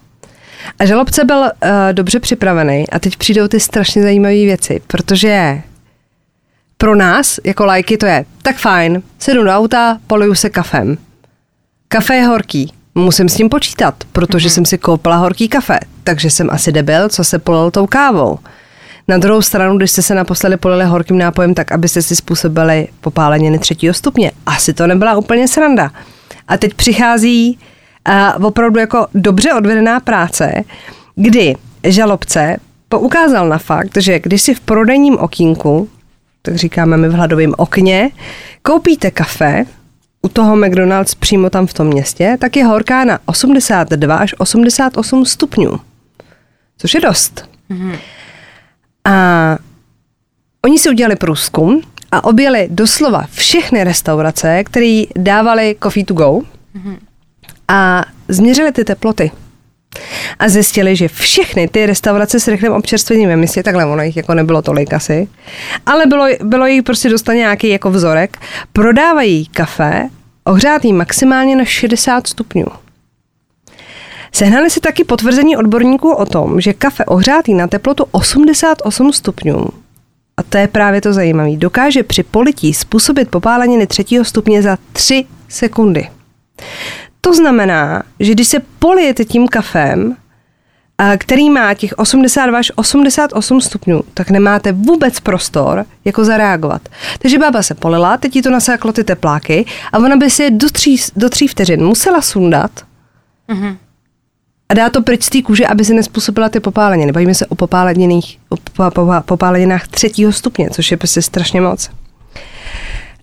[0.79, 1.49] A žalobce byl uh,
[1.93, 5.63] dobře připravený a teď přijdou ty strašně zajímavé věci, protože
[6.79, 10.99] pro nás, jako lajky, to je tak fajn, sedu do auta, poluju se kafem.
[11.89, 14.53] Kafe je horký, musím s tím počítat, protože mm-hmm.
[14.53, 18.39] jsem si koupila horký kafe, takže jsem asi debil, co se polil tou kávou.
[19.09, 23.59] Na druhou stranu, když jste se naposledy polili horkým nápojem, tak abyste si způsobili popáleniny
[23.59, 24.33] třetího stupně.
[24.47, 25.91] Asi to nebyla úplně sranda.
[26.49, 27.59] A teď přichází
[28.09, 30.53] uh, opravdu jako dobře odvedená práce,
[31.15, 32.57] kdy žalobce
[32.89, 35.89] poukázal na fakt, že když si v prodejním okýnku,
[36.43, 38.11] tak říkáme my v hladovém okně,
[38.63, 39.65] koupíte kafe,
[40.23, 45.27] u toho McDonald's přímo tam v tom městě, tak je horká na 82 až 88
[45.27, 45.81] stupňů.
[46.79, 47.49] Což je dost.
[47.71, 47.99] Mm-hmm.
[49.05, 49.59] A
[50.65, 51.83] oni si udělali průzkum
[52.13, 56.99] a objeli doslova všechny restaurace, které dávali coffee to go mm-hmm.
[57.71, 59.31] A změřili ty teploty.
[60.39, 64.35] A zjistili, že všechny ty restaurace s rychlým občerstvením ve městě, takhle ono jich jako
[64.35, 65.29] nebylo tolik asi,
[65.87, 68.37] ale bylo, bylo jich prostě dostat nějaký jako vzorek,
[68.73, 70.09] prodávají kafe
[70.45, 72.67] ohřátý maximálně na 60 stupňů.
[74.33, 79.67] Sehnali si taky potvrzení odborníků o tom, že kafe ohřátý na teplotu 88 stupňů,
[80.37, 85.25] a to je právě to zajímavé, dokáže při polití způsobit popáleniny třetího stupně za 3
[85.49, 86.09] sekundy.
[87.21, 90.17] To znamená, že když se polijete tím kafem,
[91.19, 96.89] který má těch 82 až 88 stupňů, tak nemáte vůbec prostor, jako zareagovat.
[97.19, 100.51] Takže bába se polila, teď jí to nasáklo ty tepláky a ona by si je
[100.51, 102.71] do tří, do tří vteřin musela sundat,
[103.49, 103.77] mm-hmm
[104.71, 107.13] a dá to pryč z té kůže, aby se nespůsobila ty popáleniny.
[107.13, 107.55] Bavíme se o
[108.79, 111.91] o popáleninách třetího stupně, což je prostě strašně moc.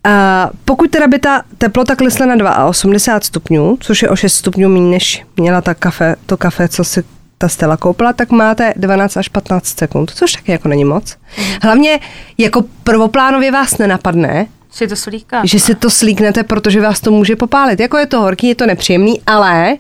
[0.03, 4.69] A pokud teda by ta teplota klesla na 82 stupňů, což je o 6 stupňů
[4.69, 7.03] méně, než měla ta kafe, to kafe, co si
[7.37, 11.15] ta Stella koupila, tak máte 12 až 15 sekund, což taky jako není moc.
[11.37, 11.57] Mhm.
[11.61, 11.99] Hlavně
[12.37, 15.41] jako prvoplánově vás nenapadne, si to slíká.
[15.43, 17.79] že si to slíknete, protože vás to může popálit.
[17.79, 19.77] Jako je to horký, je to nepříjemný, ale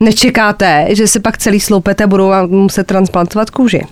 [0.00, 3.86] nečekáte, že se pak celý sloupete a budou vám muset transplantovat kůži.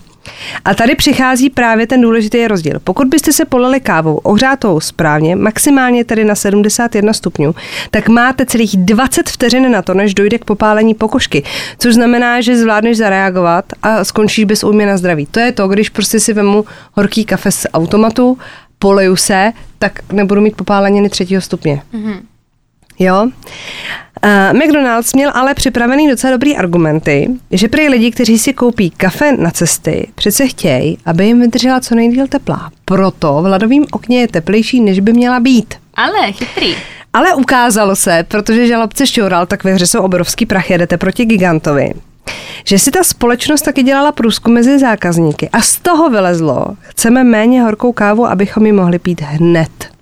[0.64, 2.80] A tady přichází právě ten důležitý rozdíl.
[2.84, 7.54] Pokud byste se polili kávou ohřátou správně, maximálně tedy na 71 stupňů,
[7.90, 11.42] tak máte celých 20 vteřin na to, než dojde k popálení pokožky.
[11.78, 15.26] Což znamená, že zvládneš zareagovat a skončíš bez újmy na zdraví.
[15.26, 18.38] To je to, když prostě si vemu horký kafe z automatu,
[18.78, 21.82] poleju se, tak nebudu mít popáleniny třetího stupně.
[21.94, 22.20] Mm-hmm.
[22.98, 23.28] Jo?
[24.24, 29.36] Uh, McDonald's měl ale připravený docela dobrý argumenty, že prý lidi, kteří si koupí kafe
[29.36, 32.70] na cesty, přece chtějí, aby jim vydržela co nejdíl teplá.
[32.84, 35.74] Proto v ladovém okně je teplejší, než by měla být.
[35.94, 36.74] Ale chytrý.
[37.12, 41.94] Ale ukázalo se, protože žalobce šťoural, tak ve hře jsou obrovský prach, jedete proti gigantovi,
[42.64, 47.62] že si ta společnost taky dělala průzkum mezi zákazníky a z toho vylezlo, chceme méně
[47.62, 49.97] horkou kávu, abychom ji mohli pít hned.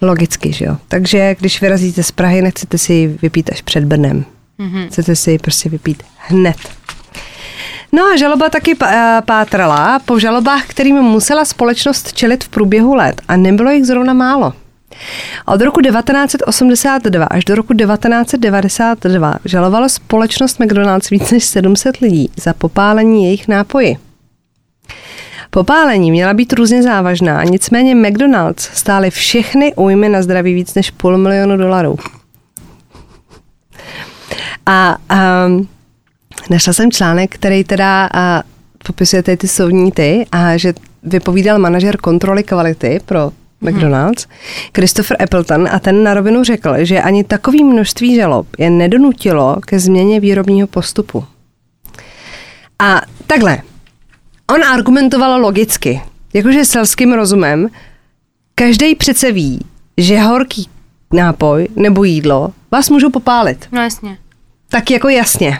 [0.00, 0.76] Logicky, že jo.
[0.88, 4.24] Takže když vyrazíte z Prahy, nechcete si ji vypít až před Brnem.
[4.60, 4.86] Mm-hmm.
[4.88, 6.56] Chcete si ji prostě vypít hned.
[7.92, 13.22] No a žaloba taky eh, pátrala po žalobách, kterým musela společnost čelit v průběhu let
[13.28, 14.52] a nebylo jich zrovna málo.
[15.46, 22.52] Od roku 1982 až do roku 1992 žalovala společnost McDonald's víc než 700 lidí za
[22.52, 23.96] popálení jejich nápoji.
[25.50, 31.18] Popálení měla být různě závažná, nicméně McDonald's stály všechny újmy na zdraví víc než půl
[31.18, 31.96] milionu dolarů.
[34.66, 34.96] A
[35.46, 35.68] um,
[36.50, 38.20] našla jsem článek, který teda uh,
[38.86, 43.30] popisuje tady ty soudní ty a že vypovídal manažer kontroly kvality pro
[43.60, 44.26] McDonald's,
[44.74, 49.78] Christopher Appleton, a ten na rovinu řekl, že ani takový množství žalob je nedonutilo ke
[49.78, 51.24] změně výrobního postupu.
[52.78, 53.58] A takhle,
[54.50, 56.02] On argumentoval logicky,
[56.34, 57.68] jakože selským rozumem.
[58.54, 60.68] Každý přece ví, že horký
[61.12, 63.68] nápoj nebo jídlo vás můžou popálit.
[63.72, 64.18] No jasně.
[64.68, 65.58] Tak jako jasně.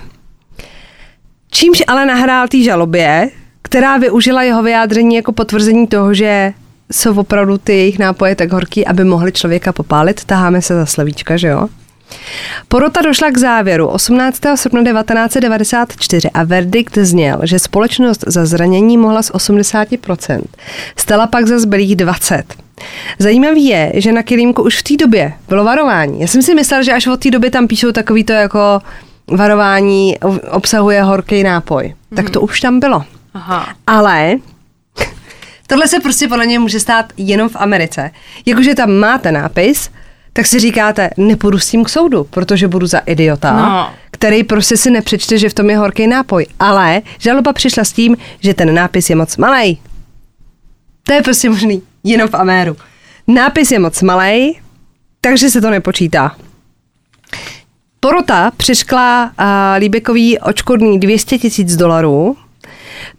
[1.51, 3.31] Čímž ale nahrál té žalobě,
[3.63, 6.53] která využila jeho vyjádření jako potvrzení toho, že
[6.93, 10.25] jsou opravdu ty jejich nápoje tak horký, aby mohli člověka popálit.
[10.25, 11.69] Taháme se za slavíčka, že jo?
[12.69, 14.41] Porota došla k závěru 18.
[14.55, 20.43] srpna 1994 a verdikt zněl, že společnost za zranění mohla z 80%,
[20.97, 22.43] stala pak za zbylých 20%.
[23.19, 26.21] Zajímavý je, že na Kilímku už v té době bylo varování.
[26.21, 28.81] Já jsem si myslel, že až od té doby tam píšou takový to jako
[29.31, 30.19] varování
[30.51, 31.95] obsahuje horký nápoj.
[32.11, 32.17] Mm.
[32.17, 33.05] Tak to už tam bylo.
[33.35, 33.75] Aha.
[33.87, 34.35] Ale
[35.67, 38.11] Tohle se prostě podle mě může stát jenom v Americe.
[38.47, 39.91] Jakože tam máte nápis,
[40.33, 43.91] tak si říkáte, nepůjdu s tím k soudu, protože budu za idiota, no.
[44.11, 46.47] který prostě si nepřečte, že v tom je horký nápoj.
[46.61, 49.81] Ale žaloba přišla s tím, že ten nápis je moc malý.
[51.03, 52.77] To je prostě možný, jenom v Améru.
[53.27, 54.61] Nápis je moc malý,
[55.21, 56.37] takže se to nepočítá.
[58.01, 59.45] Porota přeškla uh,
[59.79, 62.37] Líbekový očkodný 200 tisíc dolarů.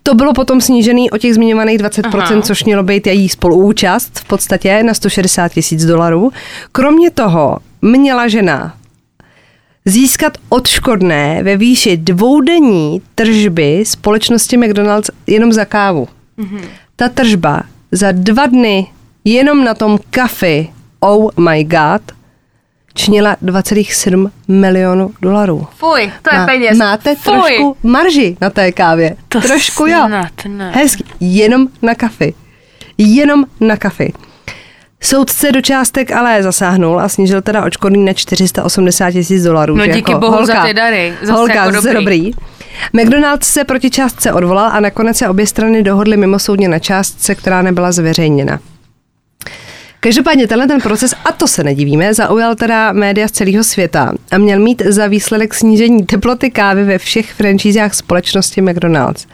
[0.09, 2.41] To bylo potom snížený o těch zmiňovaných 20%, Aha.
[2.41, 6.31] což mělo být její spoluúčast v podstatě na 160 tisíc dolarů.
[6.71, 8.73] Kromě toho měla žena
[9.85, 16.07] získat odškodné ve výši dvoudenní tržby společnosti McDonald's jenom za kávu.
[16.37, 16.61] Mm-hmm.
[16.95, 18.87] Ta tržba za dva dny
[19.23, 20.69] jenom na tom kafi
[20.99, 22.01] Oh my God
[22.99, 25.67] činila 2,7 milionů dolarů.
[25.75, 26.77] Fuj, to je peněz.
[26.77, 27.33] Máte Fuj.
[27.33, 29.15] trošku marži na té kávě.
[29.27, 30.09] To trošku jo.
[30.71, 31.03] Hezky.
[31.19, 32.33] Jenom na kafy.
[32.97, 34.13] Jenom na kafy.
[35.01, 39.75] Soudce do částek ale zasáhnul a snížil teda očkodný na 480 tisíc dolarů.
[39.75, 41.13] No díky jako bohu holka, za ty dary.
[41.21, 41.93] Zase holka, jako dobrý.
[41.93, 42.31] dobrý.
[42.93, 47.61] McDonald's se proti částce odvolal a nakonec se obě strany dohodly mimosoudně na částce, která
[47.61, 48.59] nebyla zveřejněna.
[49.99, 54.37] Každopádně tenhle ten proces, a to se nedivíme, zaujal teda média z celého světa a
[54.37, 59.27] měl mít za výsledek snížení teploty kávy ve všech franšízách společnosti McDonald's.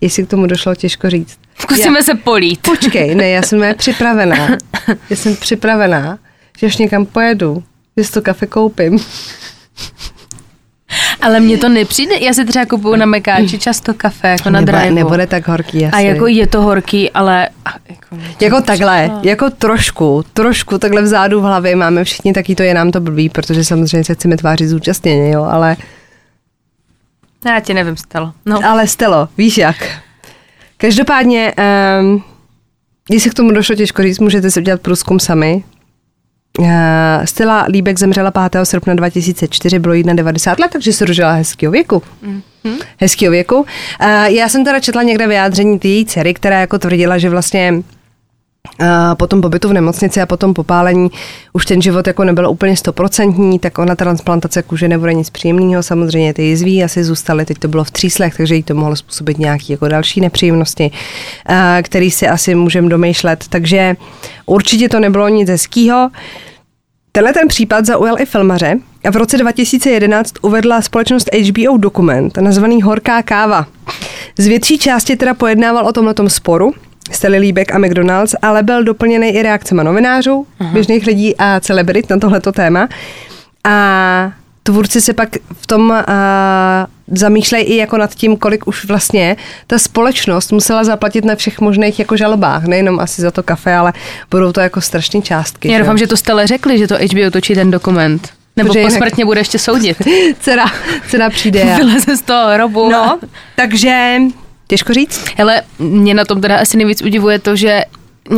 [0.00, 1.38] Jestli k tomu došlo, těžko říct.
[1.58, 2.60] Zkusíme já, se polít.
[2.62, 4.48] Počkej, ne, já jsem připravená.
[5.10, 6.18] Já jsem připravená,
[6.58, 7.62] že až někam pojedu,
[7.96, 8.98] že si to kafe koupím.
[11.20, 14.90] Ale mně to nepřijde, já si třeba kupuju na Mekáči často kafe, jako na drive.
[14.90, 15.96] Nebude tak horký, asi.
[15.96, 17.48] A jako je to horký, ale...
[17.88, 19.28] Jako, jako takhle, to...
[19.28, 23.28] jako trošku, trošku takhle vzadu v hlavě máme všichni taky to je nám to blbý,
[23.28, 25.76] protože samozřejmě se chceme tvářit zúčastněně, jo, ale...
[27.46, 28.32] Já ti nevím, Stelo.
[28.46, 28.60] No.
[28.64, 29.76] Ale Stelo, víš jak.
[30.76, 31.54] Každopádně,
[32.00, 32.22] um,
[33.10, 35.64] jestli k tomu došlo těžko říct, můžete si udělat průzkum sami.
[36.64, 38.64] Eh, Stella Líbek zemřela 5.
[38.64, 42.02] srpna 2004, bylo jí na 90 let, takže se dožila hezkého věku.
[42.24, 42.78] Mm-hmm.
[42.96, 43.66] Hezkého věku.
[44.00, 47.74] Eh, já jsem teda četla někde vyjádření té její dcery, která jako tvrdila, že vlastně
[48.80, 51.10] eh, po tom pobytu v nemocnici a potom popálení
[51.52, 56.34] už ten život jako nebyl úplně stoprocentní, tak ona transplantace kůže nebude nic příjemného, samozřejmě
[56.34, 59.64] ty jizví asi zůstaly, teď to bylo v tříslech, takže jí to mohlo způsobit nějaké
[59.68, 60.90] jako další nepříjemnosti,
[61.82, 63.96] který si asi můžeme domýšlet, takže
[64.46, 66.10] určitě to nebylo nic hezkého.
[67.18, 72.82] Tenhle ten případ zaujal i filmaře a v roce 2011 uvedla společnost HBO dokument nazvaný
[72.82, 73.66] Horká káva.
[74.38, 76.74] Z větší části teda pojednával o tomhle sporu,
[77.10, 80.72] Steli Líbek a McDonald's, ale byl doplněný i reakcema novinářů, Aha.
[80.72, 82.88] běžných lidí a celebrit na tohleto téma.
[83.64, 85.96] A tvůrci se pak v tom uh,
[87.10, 91.98] zamýšlejí i jako nad tím, kolik už vlastně ta společnost musela zaplatit na všech možných
[91.98, 93.92] jako žalobách, nejenom asi za to kafe, ale
[94.30, 95.72] budou to jako strašné částky.
[95.72, 98.28] Já doufám, že to jste řekli, že to HBO točí ten dokument.
[98.56, 99.96] Nebo Protože posmrtně bude ještě soudit.
[100.40, 100.72] Cena,
[101.08, 101.74] cena přijde.
[101.76, 102.90] Vyleze z toho robu.
[102.90, 103.18] No,
[103.56, 104.16] takže
[104.66, 105.24] těžko říct.
[105.36, 107.84] Hele, mě na tom teda asi nejvíc udivuje to, že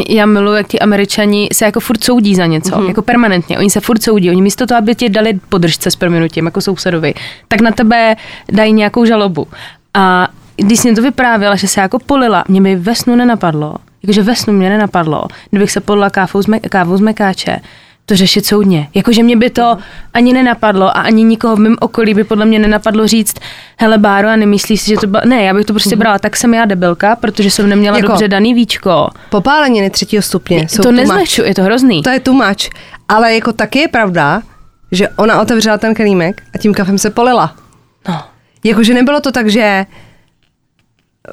[0.08, 2.88] já miluji, jak ti američani se jako furt soudí za něco, mm-hmm.
[2.88, 3.58] jako permanentně.
[3.58, 4.30] Oni se furt soudí.
[4.30, 7.14] Oni místo toho, aby ti dali podržce s proměnutím, jako sousedovi,
[7.48, 8.16] tak na tebe
[8.52, 9.46] dají nějakou žalobu.
[9.94, 14.22] A když jsem to vyprávěla, že se jako polila, mě by ve snu nenapadlo, jakože
[14.22, 17.60] ve snu mě nenapadlo, kdybych se polila kávou z, me, kávou z mekáče,
[18.10, 18.88] to řešit soudně.
[18.94, 19.78] Jakože mě by to
[20.14, 23.34] ani nenapadlo a ani nikoho v mém okolí by podle mě nenapadlo říct,
[23.76, 25.22] hele Báro, a nemyslíš si, že to byla...
[25.24, 25.98] Ne, já bych to prostě mhm.
[25.98, 29.08] brala, tak jsem já debilka, protože jsem neměla jako, dobře daný víčko.
[29.30, 32.02] Popálení třetího stupně jsou To nezlehču, je to hrozný.
[32.02, 32.68] To je tumač.
[33.08, 34.42] Ale jako taky je pravda,
[34.92, 37.54] že ona otevřela ten kelímek a tím kafem se polila.
[38.08, 38.22] No.
[38.64, 39.86] Jakože nebylo to tak, že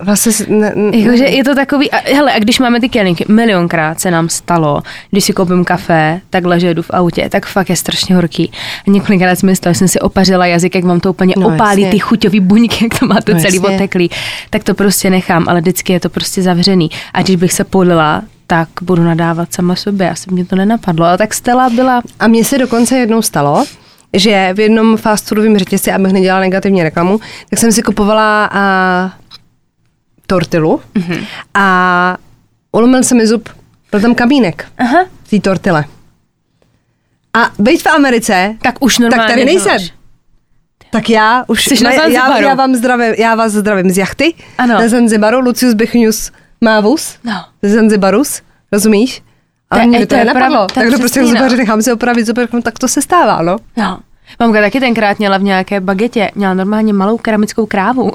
[0.01, 3.99] Vlastně, ne, ne, Jakože je to takový, a, hele, a když máme ty kelímky, milionkrát
[3.99, 7.75] se nám stalo, když si koupím kafe, takhle, že jdu v autě, tak fakt je
[7.75, 8.51] strašně horký.
[8.87, 11.91] A několikrát jsem stalo, jsem si opařila jazyk, jak vám to úplně no, opálí, jasně.
[11.91, 13.75] ty chuťový buňky, jak to máte no, celý jasně.
[13.75, 14.09] oteklý,
[14.49, 16.89] tak to prostě nechám, ale vždycky je to prostě zavřený.
[17.13, 20.09] A když bych se polila, tak budu nadávat sama sobě.
[20.09, 21.05] Asi mě to nenapadlo.
[21.05, 22.01] A tak Stella byla...
[22.19, 23.65] A mně se dokonce jednou stalo,
[24.13, 27.19] že v jednom fast foodovém řetězci, abych nedělala negativní reklamu,
[27.49, 29.11] tak jsem si kupovala a
[30.27, 31.25] tortilu mm-hmm.
[31.53, 32.17] a
[32.71, 33.49] ulomil se mi zub.
[33.91, 35.05] Byl tam kamínek Aha.
[35.23, 35.85] v té tortile.
[37.33, 39.77] A být v Americe, tak už normálně tak tady nejsem.
[40.91, 44.73] Tak já už, Jsi na já, já, vám zdravím, já vás zdravím z jachty ano.
[44.73, 47.45] na Zanzibaru, Lucius Bechnius Mavus, no.
[47.61, 49.23] z Zanzibarus, rozumíš?
[49.69, 50.67] A mě to, to nenapadlo.
[50.73, 51.57] Tak kdo prostě zubaře no.
[51.57, 53.57] nechám si opravit zubař, tak to se stává, no.
[53.77, 53.99] No.
[54.39, 58.11] Mamka taky tenkrát měla v nějaké bagetě, měla normálně malou keramickou krávu.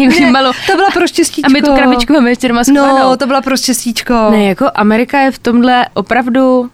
[0.00, 0.52] Jakože malou.
[0.66, 1.50] To byla pro štěstíčko.
[1.50, 2.62] A my tu krabičku máme ještě doma.
[2.74, 4.14] No, to byla pro štěstíčko.
[4.30, 6.70] Ne, jako Amerika je v tomhle opravdu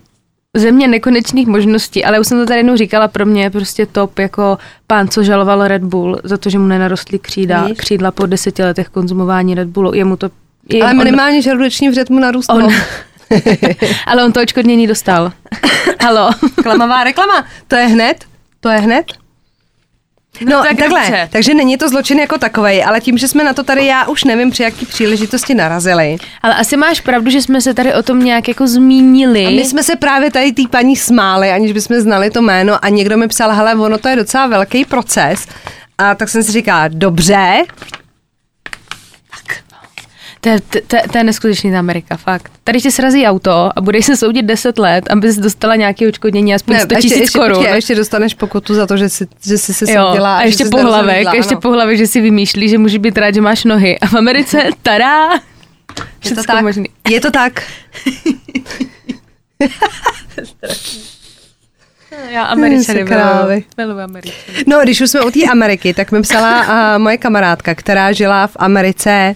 [0.57, 4.19] země nekonečných možností, ale už jsem to tady jednou říkala, pro mě je prostě top
[4.19, 7.79] jako pán, co žaloval Red Bull za to, že mu nenarostly křídla, Víš?
[7.79, 9.95] křídla po deseti letech konzumování Red Bullu.
[9.95, 10.31] Jemu to
[10.69, 12.55] je, ale minimálně on, žaludeční vřet mu narůstlo.
[12.57, 12.69] On,
[14.07, 15.33] ale on to očkodnění dostal.
[16.03, 16.31] Halo.
[16.63, 17.45] Klamavá reklama.
[17.69, 18.25] To je hned?
[18.61, 19.07] To je hned?
[20.41, 21.29] No, no tak takhle, dobře.
[21.33, 24.25] takže není to zločin jako takový, ale tím, že jsme na to tady, já už
[24.25, 26.17] nevím, při jaký příležitosti narazili.
[26.43, 29.47] Ale asi máš pravdu, že jsme se tady o tom nějak jako zmínili.
[29.47, 32.89] A my jsme se právě tady té paní smáli, aniž bychom znali to jméno a
[32.89, 35.47] někdo mi psal, hele, ono to je docela velký proces.
[35.99, 37.65] A tak jsem si říkala, dobře,
[40.45, 42.53] to je, to, to, je neskutečný ta Amerika, fakt.
[42.65, 46.55] Tady ti srazí auto a budeš se soudit 10 let, aby jsi dostala nějaké očkodnění
[46.55, 47.59] aspoň 100 tisíc korun.
[47.59, 50.37] Ještě, ještě dostaneš pokutu za to, že jsi, že jsi se soudila.
[50.37, 53.99] A ještě pohlavek, ještě pohlavek, že si vymýšlí, že může být rád, že máš nohy.
[53.99, 55.29] A v Americe, tada,
[56.25, 56.63] je to tak.
[56.63, 56.87] Možný.
[57.09, 57.63] Je to tak.
[62.31, 63.65] Já Američany miluji.
[64.05, 64.65] Američany.
[64.67, 68.47] No, když už jsme u té Ameriky, tak mi psala uh, moje kamarádka, která žila
[68.47, 69.35] v Americe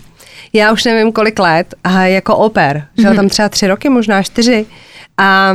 [0.53, 2.87] já už nevím kolik let, a jako oper.
[2.99, 3.17] Žila mm-hmm.
[3.17, 4.67] tam třeba tři roky, možná čtyři.
[5.19, 5.55] A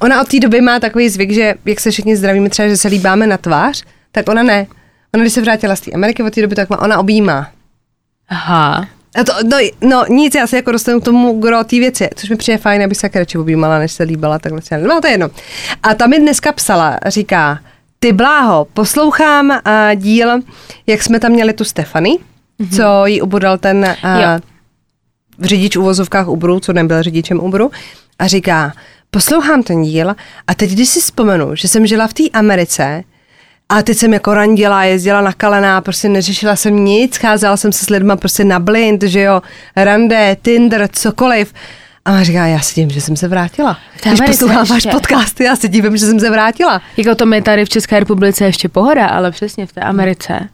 [0.00, 2.88] ona od té doby má takový zvyk, že jak se všichni zdravíme třeba, že se
[2.88, 4.66] líbáme na tvář, tak ona ne.
[5.14, 7.50] Ona, když se vrátila z té Ameriky od té doby, tak má, ona objímá.
[8.28, 8.88] Aha.
[9.20, 12.30] A to, no, no, nic, já se jako dostanu k tomu gro té věci, což
[12.30, 14.60] mi přijde fajn, aby se radši objímala, než se líbala takhle.
[14.82, 15.30] No, to je jedno.
[15.82, 17.60] A tam mi dneska psala, říká,
[17.98, 19.60] ty bláho, poslouchám uh,
[19.94, 20.40] díl,
[20.86, 22.18] jak jsme tam měli tu Stefany,
[22.60, 22.76] mm-hmm.
[22.76, 24.40] co jí ubodal ten uh,
[25.38, 27.70] v řidič uvozovkách Uberu, co nebyl řidičem Uberu,
[28.18, 28.72] a říká,
[29.10, 30.14] poslouchám ten díl
[30.46, 33.04] a teď, když si vzpomenu, že jsem žila v té Americe,
[33.68, 37.84] a teď jsem jako randila, jezdila na kalená, prostě neřešila jsem nic, cházela jsem se
[37.84, 39.42] s lidma prostě na blind, že jo,
[39.76, 41.54] rande, Tinder, cokoliv.
[42.04, 43.78] A ona říká, já si tím, že jsem se vrátila.
[44.02, 46.82] Když poslouchám váš podcast, já si divím, že jsem se vrátila.
[46.96, 50.48] Jako to my tady v České republice ještě pohoda, ale přesně v té Americe.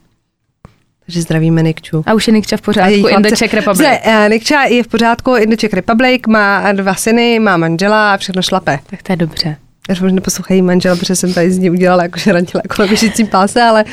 [1.06, 2.02] Takže zdravíme Nikču.
[2.06, 3.88] A už je Nikča v pořádku in the Czech Republic.
[3.88, 8.14] Ze, uh, Nikča je v pořádku in the Czech Republic, má dva syny, má manžela
[8.14, 8.78] a všechno šlape.
[8.90, 9.56] Tak to je dobře.
[9.88, 13.26] Já možná poslouchají manžela, protože jsem tady z ní udělala jako rantila jako na běžícím
[13.26, 13.84] páse, ale...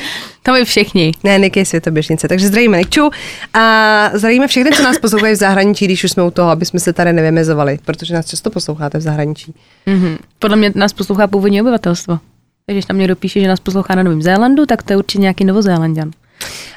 [0.42, 1.12] To my všichni.
[1.24, 2.28] Ne, Niky je světoběžnice.
[2.28, 3.10] Takže zdravíme Nikču
[3.54, 6.80] a zdravíme všechny, co nás poslouchají v zahraničí, když už jsme u toho, aby jsme
[6.80, 9.54] se tady nevymezovali, protože nás často posloucháte v zahraničí.
[9.86, 10.18] Mm-hmm.
[10.38, 12.18] Podle mě nás poslouchá původní obyvatelstvo.
[12.66, 15.20] Takže když tam někdo píše, že nás poslouchá na Novém Zélandu, tak to je určitě
[15.20, 16.10] nějaký Novozélandian.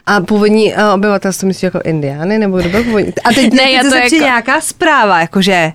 [0.06, 3.13] A původní uh, obyvatelstvo myslíš jako Indiány, nebo kdo byl původní?
[3.23, 4.15] A teď, ne, já to jako...
[4.15, 5.71] nějaká zpráva, jakože,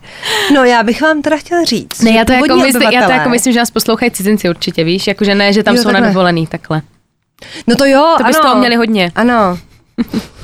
[0.55, 2.01] no já bych vám teda chtěla říct.
[2.01, 5.07] Ne, já to, jako mysli, já to jako myslím, že nás poslouchají cizinci určitě, víš,
[5.07, 6.01] jakože ne, že tam jo, jsou takhle.
[6.01, 6.83] na dovolený, takhle.
[7.67, 9.13] No to jo, To byste toho měli hodně.
[9.15, 9.59] Ano.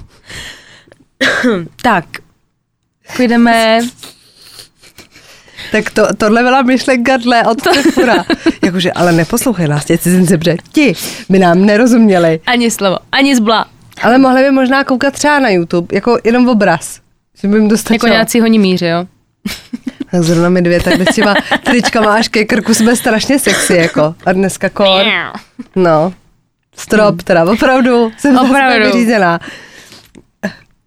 [1.82, 2.04] tak,
[3.16, 3.80] půjdeme
[5.72, 8.24] tak to, tohle byla myšlenka dle od Trefura.
[8.64, 10.94] Jakože, ale neposlouchej nás, tě cizinci, protože ti
[11.28, 12.40] by nám nerozuměli.
[12.46, 13.66] Ani slovo, ani zbla.
[14.02, 17.00] Ale mohli by možná koukat třeba na YouTube, jako jenom obraz.
[17.40, 17.94] Že by jim dostačilo.
[17.94, 19.06] Jako nějací honimíři, jo?
[20.10, 24.14] Tak zrovna my dvě takhle s těma tričkama až ke krku jsme strašně sexy, jako.
[24.26, 25.04] A dneska kor.
[25.76, 26.12] No.
[26.76, 28.12] Strop teda, opravdu.
[28.18, 28.86] Jsem opravdu.
[28.86, 29.40] vyřízená.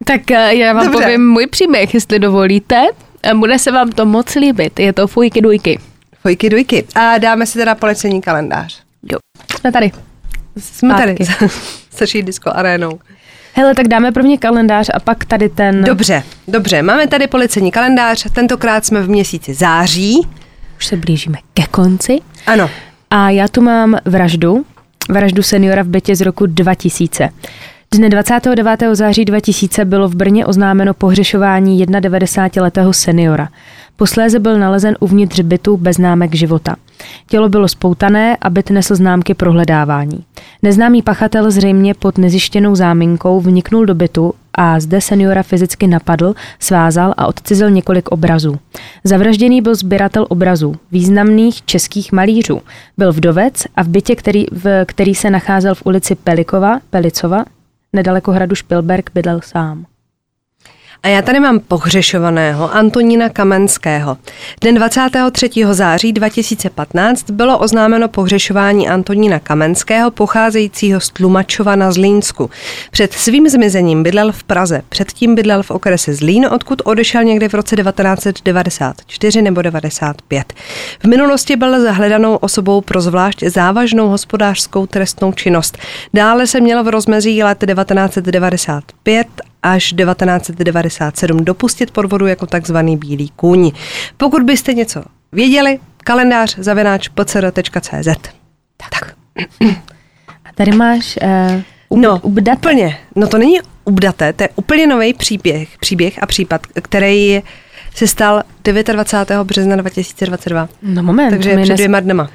[0.05, 1.03] Tak eh, já vám Dobře.
[1.03, 2.85] povím můj příběh, jestli dovolíte.
[3.35, 4.79] Bude se vám to moc líbit.
[4.79, 5.79] Je to fujky dujky.
[6.21, 6.85] Fujky dujky.
[6.95, 8.81] A dáme si teda policení kalendář.
[9.11, 9.17] Jo.
[9.59, 9.91] Jsme tady.
[10.57, 11.25] Jsme Zpátky.
[11.25, 11.51] tady.
[12.07, 12.99] Se disco arénou.
[13.53, 15.83] Hele, tak dáme první kalendář a pak tady ten...
[15.83, 16.81] Dobře, dobře.
[16.81, 18.25] Máme tady policení kalendář.
[18.33, 20.27] Tentokrát jsme v měsíci září.
[20.77, 22.19] Už se blížíme ke konci.
[22.47, 22.69] Ano.
[23.09, 24.65] A já tu mám vraždu.
[25.09, 27.29] Vraždu seniora v bytě z roku 2000.
[27.93, 28.83] Dne 29.
[28.93, 33.49] září 2000 bylo v Brně oznámeno pohřešování 91-letého seniora.
[33.95, 36.75] Posléze byl nalezen uvnitř bytu bez známek života.
[37.27, 40.23] Tělo bylo spoutané a byt nesl známky prohledávání.
[40.61, 47.13] Neznámý pachatel zřejmě pod nezjištěnou záminkou vniknul do bytu a zde seniora fyzicky napadl, svázal
[47.17, 48.59] a odcizil několik obrazů.
[49.03, 52.61] Zavražděný byl sběratel obrazů, významných českých malířů.
[52.97, 57.45] Byl vdovec a v bytě, který, v, který se nacházel v ulici Pelikova, Pelicova,
[57.93, 59.85] nedaleko hradu Špilberg bydlel sám.
[61.03, 64.17] A já tady mám pohřešovaného Antonína Kamenského.
[64.61, 65.49] Den 23.
[65.71, 72.49] září 2015 bylo oznámeno pohřešování Antonína Kamenského, pocházejícího z Tlumačova na Zlínsku.
[72.91, 77.53] Před svým zmizením bydlel v Praze, předtím bydlel v okrese Zlín, odkud odešel někdy v
[77.53, 80.53] roce 1994 nebo 95.
[80.99, 85.77] V minulosti byl zahledanou osobou pro zvlášť závažnou hospodářskou trestnou činnost.
[86.13, 89.27] Dále se měl v rozmezí let 1995
[89.63, 93.71] až 1997 dopustit podvodu jako takzvaný bílý kůň.
[94.17, 98.07] Pokud byste něco věděli, kalendář zavináč pcr.cz.
[98.77, 98.89] Tak.
[98.89, 99.15] tak.
[100.45, 102.57] A tady máš uh, ub, no, ubdate.
[102.57, 102.97] úplně.
[103.15, 107.41] No to není ubdaté, to je úplně nový příběh, příběh a případ, který
[107.95, 109.43] se stal 29.
[109.43, 110.69] března 2022.
[110.81, 111.29] No moment.
[111.29, 112.29] Takže před dvěma dnema.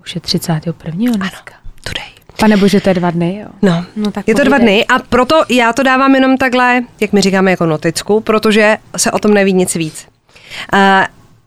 [0.00, 1.12] Už je 31.
[1.16, 1.54] dneska.
[1.54, 1.59] Ano.
[2.40, 3.48] Pane bože, to je dva dny, jo.
[3.62, 7.12] No, no tak je to dva dny a proto já to dávám jenom takhle, jak
[7.12, 10.06] my říkáme, jako noticku, protože se o tom neví nic víc.
[10.72, 10.80] Uh,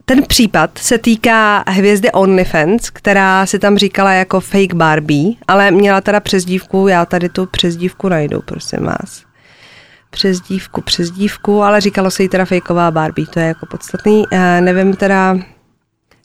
[0.06, 6.02] ten případ se týká hvězdy OnlyFans, která si tam říkala jako fake Barbie, ale měla
[6.02, 9.24] teda přezdívku, já tady tu přezdívku najdu, prosím vás.
[10.10, 14.24] Přezdívku, přezdívku, ale říkalo se jí teda fakeová Barbie, to je jako podstatný.
[14.32, 15.38] Uh, nevím teda,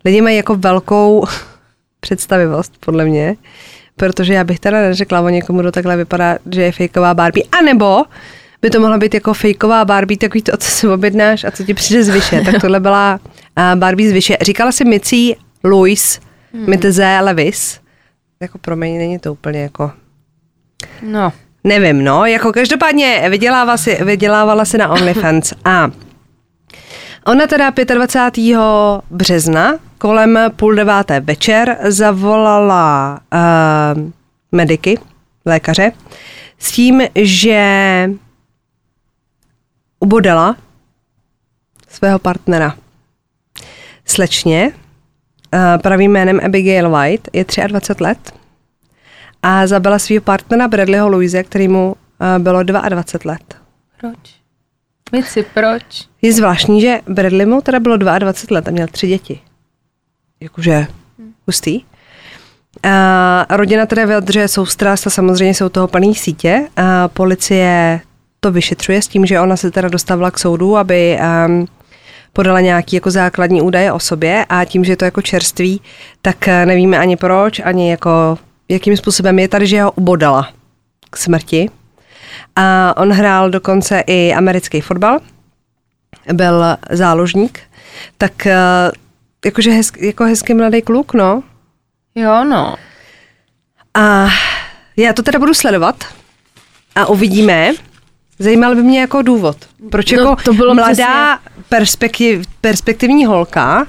[0.05, 1.27] lidi mají jako velkou
[2.01, 3.37] představivost, podle mě,
[3.99, 8.05] protože já bych teda neřekla o někomu, kdo takhle vypadá, že je fejková Barbie, anebo
[8.63, 11.75] by to mohla být jako fejková Barbie, takový to, co si objednáš a co ti
[11.75, 12.41] přijde z vyše.
[12.41, 13.21] Tak tohle byla
[13.75, 14.37] Barbie z vyše.
[14.41, 16.21] Říkala si Micí Louis,
[16.55, 16.71] hmm.
[16.71, 17.81] Mitze Levis.
[18.41, 19.91] Jako pro mě není to úplně jako...
[21.03, 21.33] No.
[21.65, 22.27] Nevím, no.
[22.27, 25.91] Jako každopádně vydělávala si, vydělávala si na OnlyFans a
[27.29, 28.59] Ona teda 25.
[29.11, 34.03] března kolem půl deváté večer zavolala uh,
[34.53, 34.99] mediky,
[35.47, 35.93] lékaře,
[36.59, 38.11] s tím, že
[40.01, 40.57] ubodala
[41.89, 42.77] svého partnera.
[44.05, 48.33] Slečně, uh, pravým jménem Abigail White, je 23 let
[49.43, 53.57] a zabila svého partnera Bradleyho Louise, který mu uh, bylo 22 let.
[54.01, 54.39] Proč?
[55.13, 56.09] Mici, proč?
[56.23, 59.41] Je zvláštní, že Bradley mu teda bylo 22 let a měl tři děti.
[60.41, 60.87] Jakože
[61.47, 61.81] hustý.
[62.83, 66.69] A rodina teda vyjadřuje soustrast a samozřejmě jsou toho plný sítě.
[66.77, 68.01] A policie
[68.41, 71.69] to vyšetřuje s tím, že ona se teda dostavila k soudu, aby um,
[72.33, 75.81] podala nějaký jako základní údaje o sobě a tím, že je to jako čerství,
[76.23, 80.53] tak eh, nevíme ani proč, ani jako jakým způsobem je tady, že ho ubodala
[81.11, 81.71] k smrti.
[82.57, 85.21] A on hrál dokonce i americký fotbal,
[86.33, 87.61] byl záložník,
[88.19, 88.55] tak eh,
[89.45, 91.43] jakože hezk, jako hezký mladý kluk, no.
[92.15, 92.77] Jo, no.
[93.95, 94.29] A
[94.97, 96.05] já to teda budu sledovat
[96.95, 97.73] a uvidíme.
[98.39, 99.57] Zajímal by mě jako důvod.
[99.91, 103.87] Proč no, jako to bylo mladá perspektiv, perspektivní holka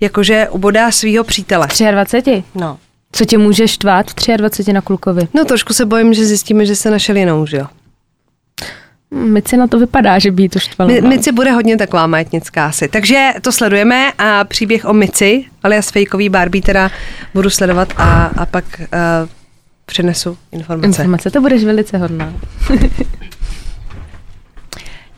[0.00, 1.68] jakože ubodá svého přítele.
[1.90, 2.44] 23?
[2.54, 2.78] No.
[3.12, 4.06] Co tě může štvát
[4.36, 5.28] 23 na klukovi?
[5.34, 7.66] No trošku se bojím, že zjistíme, že se našel jinou, že jo.
[9.10, 10.90] Mici na to vypadá, že by to štvalo.
[11.00, 11.08] No.
[11.08, 12.88] Mici bude hodně taková majetnická asi.
[12.88, 16.90] Takže to sledujeme a příběh o Mici, alias fejkový Barbie teda
[17.34, 18.86] budu sledovat a, a pak uh,
[19.86, 20.86] přinesu informace.
[20.86, 22.32] Informace, to budeš velice hodná.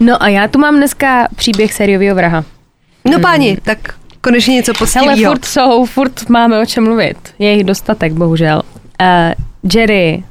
[0.00, 2.44] no a já tu mám dneska příběh sériového vraha.
[3.04, 3.58] No páni, hmm.
[3.62, 3.78] tak
[4.20, 5.10] konečně něco poctivého.
[5.10, 7.16] Ale furt jsou, furt máme o čem mluvit.
[7.38, 8.62] Je jich dostatek, bohužel.
[9.00, 10.24] Uh, Jerry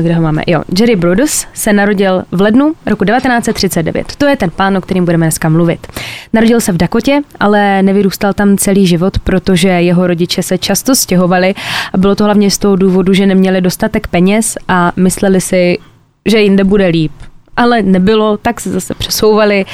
[0.00, 0.42] kde ho máme?
[0.46, 4.16] Jo, Jerry Brudos se narodil v lednu roku 1939.
[4.16, 5.86] To je ten pán, o kterým budeme dneska mluvit.
[6.32, 11.54] Narodil se v Dakotě, ale nevyrůstal tam celý život, protože jeho rodiče se často stěhovali
[11.92, 15.78] a bylo to hlavně z toho důvodu, že neměli dostatek peněz a mysleli si,
[16.26, 17.12] že jinde bude líp
[17.56, 19.64] ale nebylo, tak se zase přesouvali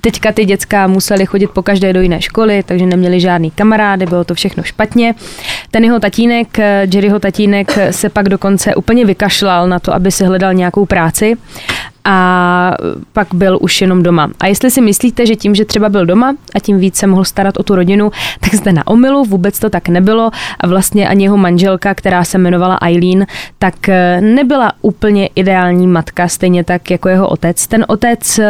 [0.00, 4.24] Teďka ty děcka museli chodit po každé do jiné školy, takže neměli žádný kamarády, bylo
[4.24, 5.14] to všechno špatně.
[5.70, 6.58] Ten jeho tatínek,
[6.94, 11.36] Jerryho tatínek, se pak dokonce úplně vykašlal na to, aby si hledal nějakou práci
[12.04, 12.74] a
[13.12, 14.30] pak byl už jenom doma.
[14.40, 17.24] A jestli si myslíte, že tím, že třeba byl doma a tím víc se mohl
[17.24, 20.30] starat o tu rodinu, tak zde na omilu, vůbec to tak nebylo
[20.60, 23.26] a vlastně ani jeho manželka, která se jmenovala Eileen,
[23.58, 23.74] tak
[24.20, 27.66] nebyla úplně ideální matka, stejně tak jako jeho otec.
[27.66, 28.40] Ten otec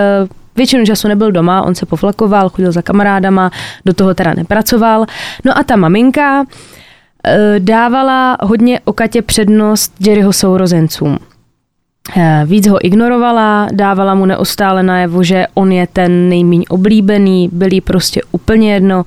[0.59, 3.51] Většinu času nebyl doma, on se poflakoval, chodil za kamarádama,
[3.85, 5.07] do toho teda nepracoval.
[5.45, 11.19] No a ta maminka e, dávala hodně o Katě přednost Jerryho sourozencům.
[12.17, 17.73] E, víc ho ignorovala, dávala mu neustále najevo, že on je ten nejméně oblíbený, byl
[17.73, 19.05] jí prostě úplně jedno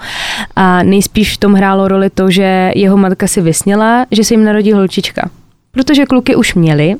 [0.55, 4.43] a nejspíš v tom hrálo roli to, že jeho matka si vysněla, že se jim
[4.43, 5.29] narodí holčička.
[5.71, 6.95] Protože kluky už měli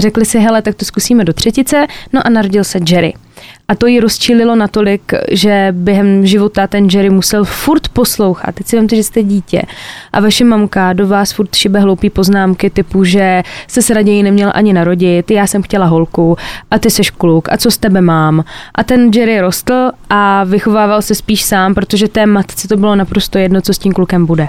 [0.00, 3.14] řekli si, hele, tak to zkusíme do třetice, no a narodil se Jerry.
[3.68, 8.54] A to ji rozčililo natolik, že během života ten Jerry musel furt poslouchat.
[8.54, 9.62] Teď si vemte, že jste dítě
[10.12, 14.52] a vaše mamka do vás furt šibe hloupý poznámky typu, že se s raději neměl
[14.54, 16.36] ani narodit, já jsem chtěla holku
[16.70, 18.44] a ty seš kluk a co s tebe mám.
[18.74, 23.38] A ten Jerry rostl a vychovával se spíš sám, protože té matce to bylo naprosto
[23.38, 24.48] jedno, co s tím klukem bude.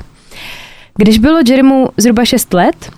[0.97, 2.91] Když bylo Jerrymu zhruba 6 let,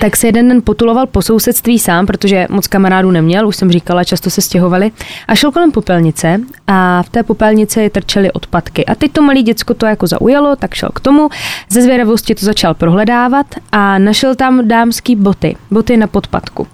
[0.00, 4.04] tak se jeden den potuloval po sousedství sám, protože moc kamarádů neměl, už jsem říkala,
[4.04, 4.90] často se stěhovali,
[5.28, 8.86] a šel kolem popelnice a v té popelnici trčely odpadky.
[8.86, 11.28] A teď to malé děcko to jako zaujalo, tak šel k tomu,
[11.68, 16.66] ze zvědavosti to začal prohledávat a našel tam dámský boty, boty na podpadku.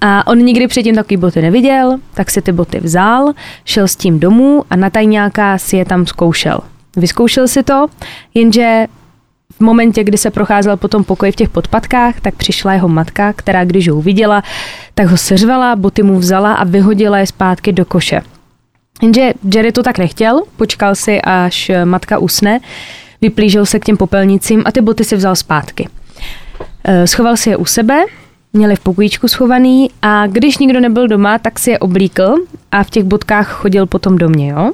[0.00, 3.32] A on nikdy předtím takový boty neviděl, tak si ty boty vzal,
[3.64, 6.60] šel s tím domů a na tajňáka si je tam zkoušel.
[6.96, 7.86] Vyzkoušel si to,
[8.34, 8.86] jenže
[9.58, 13.32] v momentě, kdy se procházel po tom pokoji v těch podpadkách, tak přišla jeho matka,
[13.32, 14.42] která když ho uviděla,
[14.94, 18.20] tak ho seřvala, boty mu vzala a vyhodila je zpátky do koše.
[19.02, 22.60] Jenže Jerry to tak nechtěl, počkal si, až matka usne,
[23.20, 25.88] vyplížil se k těm popelnicím a ty boty si vzal zpátky.
[26.84, 28.04] Eh, schoval si je u sebe,
[28.52, 32.34] měli v pokojíčku schovaný a když nikdo nebyl doma, tak si je oblíkl
[32.72, 34.72] a v těch bodkách chodil potom do mě, jo.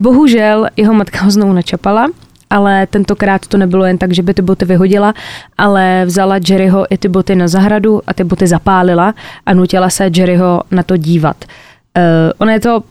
[0.00, 2.06] Bohužel jeho matka ho znovu načapala
[2.50, 5.14] ale tentokrát to nebylo jen tak, že by ty boty vyhodila,
[5.58, 9.14] ale vzala Jerryho i ty boty na zahradu a ty boty zapálila
[9.46, 11.36] a nutila se Jerryho na to dívat.
[11.44, 12.02] Uh,
[12.38, 12.82] ono je to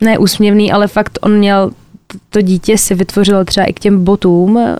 [0.00, 1.70] ne úsměvný, ale fakt on měl
[2.30, 4.72] to dítě si vytvořilo třeba i k těm botům, uh,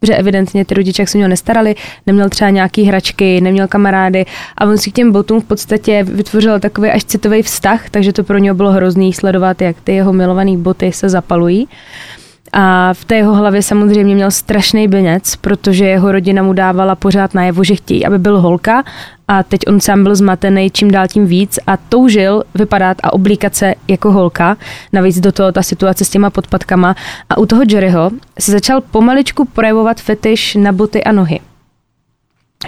[0.00, 1.74] protože evidentně ty rodiče, se měl nestarali,
[2.06, 4.26] neměl třeba nějaký hračky, neměl kamarády
[4.58, 8.24] a on si k těm botům v podstatě vytvořil takový až citový vztah, takže to
[8.24, 11.64] pro něho bylo hrozný sledovat, jak ty jeho milované boty se zapalují.
[11.64, 12.23] Uh,
[12.56, 17.34] a v té jeho hlavě samozřejmě měl strašný binec, protože jeho rodina mu dávala pořád
[17.34, 18.84] najevo, že chtějí, aby byl holka
[19.28, 23.54] a teď on sám byl zmatený čím dál tím víc a toužil vypadat a oblíkat
[23.54, 24.56] se jako holka.
[24.92, 26.94] Navíc do toho ta situace s těma podpadkama.
[27.30, 31.40] A u toho Jerryho se začal pomaličku projevovat fetiš na boty a nohy.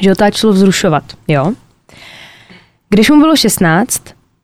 [0.00, 1.52] Že ho to vzrušovat, jo.
[2.88, 4.02] Když mu bylo 16,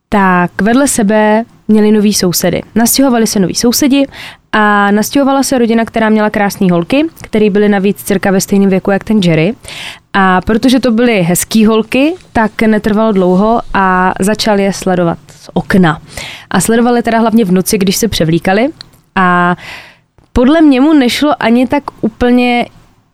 [0.09, 2.61] tak vedle sebe měli noví sousedy.
[2.75, 4.05] Nastěhovali se noví sousedi
[4.53, 8.91] a nastěhovala se rodina, která měla krásné holky, které byly navíc cirka ve stejném věku
[8.91, 9.55] jak ten Jerry.
[10.13, 16.01] A protože to byly hezký holky, tak netrvalo dlouho a začal je sledovat z okna.
[16.49, 18.69] A sledovali teda hlavně v noci, když se převlíkali.
[19.15, 19.55] A
[20.33, 22.65] podle mě mu nešlo ani tak úplně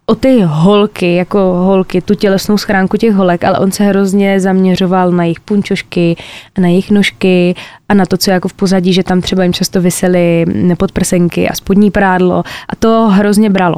[0.09, 5.11] o ty holky, jako holky, tu tělesnou schránku těch holek, ale on se hrozně zaměřoval
[5.11, 6.15] na jejich punčošky,
[6.57, 7.55] na jejich nožky
[7.89, 10.45] a na to, co jako v pozadí, že tam třeba jim často vysely
[10.77, 13.75] podprsenky a spodní prádlo a to hrozně bralo.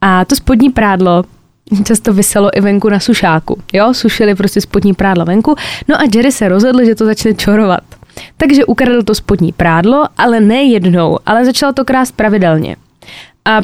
[0.00, 1.24] A to spodní prádlo
[1.84, 3.58] často vyselo i venku na sušáku.
[3.72, 5.54] Jo, sušili prostě spodní prádlo venku.
[5.88, 7.80] No a Jerry se rozhodl, že to začne čorovat.
[8.36, 12.76] Takže ukradl to spodní prádlo, ale ne jednou, ale začal to krást pravidelně.
[13.44, 13.60] A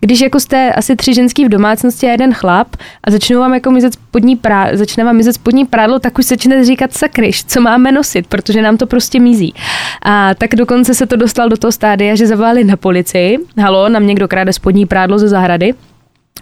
[0.00, 2.68] když jako jste asi tři ženský v domácnosti a jeden chlap
[3.04, 6.64] a začnou vám jako mizet spodní prádlo, začne vám mizet spodní prádlo, tak už začnete
[6.64, 9.54] říkat sakryš, co máme nosit, protože nám to prostě mizí.
[10.02, 13.38] A tak dokonce se to dostal do toho stádia, že zavolali na policii.
[13.58, 15.74] Halo, nám někdo kráde spodní prádlo ze zahrady.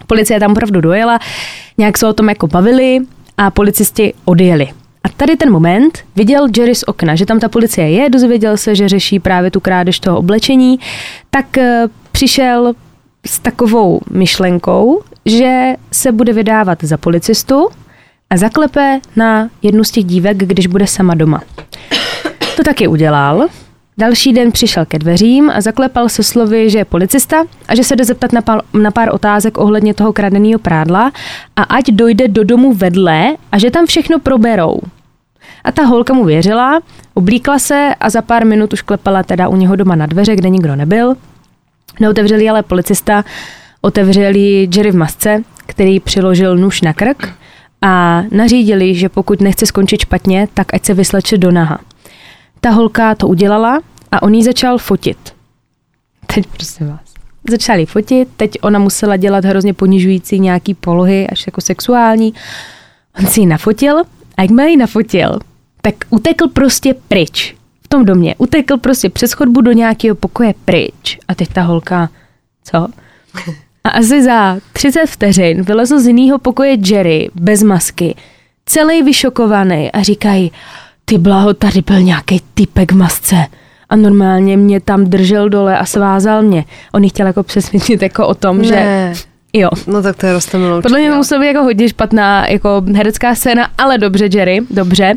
[0.07, 1.19] Policie tam opravdu dojela,
[1.77, 2.99] nějak se o tom jako bavili
[3.37, 4.67] a policisti odjeli.
[5.03, 8.75] A tady ten moment viděl Jerry z okna, že tam ta policie je, dozvěděl se,
[8.75, 10.79] že řeší právě tu krádež toho oblečení,
[11.29, 12.73] tak eh, přišel
[13.27, 17.69] s takovou myšlenkou, že se bude vydávat za policistu
[18.29, 21.41] a zaklepe na jednu z těch dívek, když bude sama doma.
[22.55, 23.47] To taky udělal.
[23.99, 27.95] Další den přišel ke dveřím a zaklepal se slovy, že je policista a že se
[27.95, 31.11] jde zeptat na pár, na pár otázek ohledně toho kradeného prádla
[31.55, 34.79] a ať dojde do domu vedle a že tam všechno proberou.
[35.63, 36.81] A ta holka mu věřila,
[37.13, 40.49] oblíkla se a za pár minut už klepala teda u něho doma na dveře, kde
[40.49, 41.15] nikdo nebyl
[41.99, 43.23] Neotevřeli ale policista,
[43.81, 47.33] otevřeli Jerry v masce, který přiložil nůž na krk
[47.81, 51.79] a nařídili, že pokud nechce skončit špatně, tak ať se vysleče do naha.
[52.61, 53.79] Ta holka to udělala
[54.11, 55.17] a on jí začal fotit.
[56.35, 56.99] Teď prosím vás.
[57.49, 62.33] Začali fotit, teď ona musela dělat hrozně ponižující nějaký polohy, až jako sexuální.
[63.19, 63.99] On si ji nafotil
[64.37, 65.39] a jakmile ji nafotil,
[65.81, 67.55] tak utekl prostě pryč
[67.87, 68.35] v tom domě.
[68.37, 71.19] Utekl prostě přes chodbu do nějakého pokoje pryč.
[71.27, 72.09] A teď ta holka,
[72.63, 72.87] co?
[73.83, 78.15] A asi za 30 vteřin vylezl z jiného pokoje Jerry bez masky,
[78.65, 80.51] celý vyšokovaný a říkají,
[81.05, 83.45] ty blaho, tady byl nějaký typek v masce.
[83.89, 86.65] A normálně mě tam držel dole a svázal mě.
[86.93, 88.67] On chtěl jako přesvědčit jako o tom, ne.
[88.67, 89.13] že
[89.53, 89.69] Jo.
[89.87, 90.81] No tak to je rostomilou.
[90.81, 95.13] Podle mě to musela být jako hodně špatná jako herecká scéna, ale dobře, Jerry, dobře.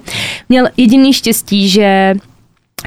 [0.48, 2.14] Měl jediný štěstí, že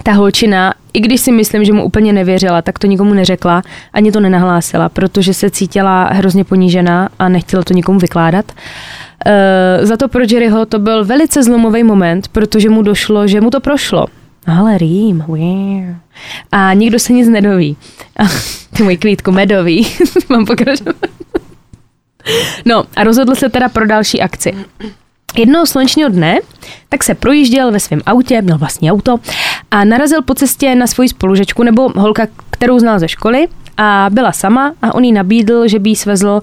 [0.04, 3.62] ta holčina, i když si myslím, že mu úplně nevěřila, tak to nikomu neřekla,
[3.94, 8.52] ani to nenahlásila, protože se cítila hrozně ponížená a nechtěla to nikomu vykládat.
[8.52, 13.50] Uh, za to pro Jerryho to byl velice zlomový moment, protože mu došlo, že mu
[13.50, 14.06] to prošlo.
[14.48, 15.24] Ale rým,
[16.52, 17.78] A nikdo se nic nedoví.
[18.18, 18.24] A,
[18.78, 19.88] ty můj kvítku, medový.
[20.30, 20.96] Mám pokračovat.
[22.66, 24.54] No a rozhodl se teda pro další akci.
[25.36, 26.40] Jednoho slunečního dne
[26.90, 29.18] tak se projížděl ve svém autě, měl vlastní auto
[29.72, 34.32] a narazil po cestě na svoji spolužečku nebo holka, kterou znal ze školy a byla
[34.32, 36.42] sama a on jí nabídl, že by jí svezl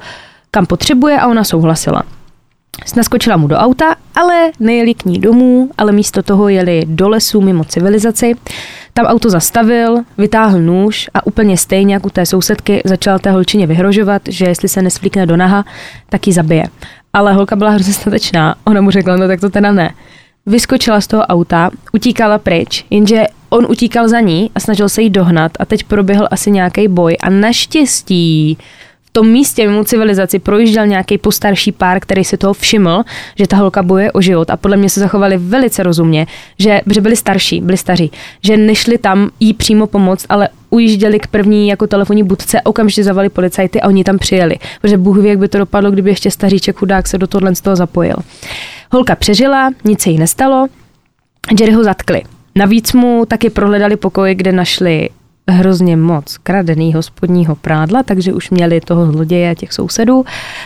[0.50, 2.02] kam potřebuje a ona souhlasila.
[2.96, 7.40] Naskočila mu do auta, ale nejeli k ní domů, ale místo toho jeli do lesu
[7.40, 8.34] mimo civilizaci.
[8.92, 13.66] Tam auto zastavil, vytáhl nůž a úplně stejně jako u té sousedky začal té holčině
[13.66, 15.64] vyhrožovat, že jestli se nesvlíkne do naha,
[16.08, 16.64] tak ji zabije.
[17.12, 19.94] Ale holka byla hrozně statečná, ona mu řekla, no tak to teda ne.
[20.46, 25.10] Vyskočila z toho auta, utíkala pryč, jenže on utíkal za ní a snažil se jí
[25.10, 28.58] dohnat a teď proběhl asi nějaký boj a naštěstí
[29.12, 33.02] tom místě mimo civilizaci projížděl nějaký postarší pár, který si toho všiml,
[33.36, 36.26] že ta holka boje o život a podle mě se zachovali velice rozumně,
[36.58, 38.10] že, že byli starší, byli staří,
[38.44, 43.28] že nešli tam jí přímo pomoct, ale ujížděli k první jako telefonní budce, okamžitě zavali
[43.28, 44.56] policajty a oni tam přijeli.
[44.80, 47.60] Protože Bůh ví, jak by to dopadlo, kdyby ještě staříček chudák se do tohle z
[47.60, 48.16] toho zapojil.
[48.92, 50.66] Holka přežila, nic se jí nestalo,
[51.60, 52.22] Jerry ho zatkli.
[52.54, 55.08] Navíc mu taky prohledali pokoj, kde našli
[55.48, 60.24] hrozně moc kradený hospodního prádla, takže už měli toho zloděje a těch sousedů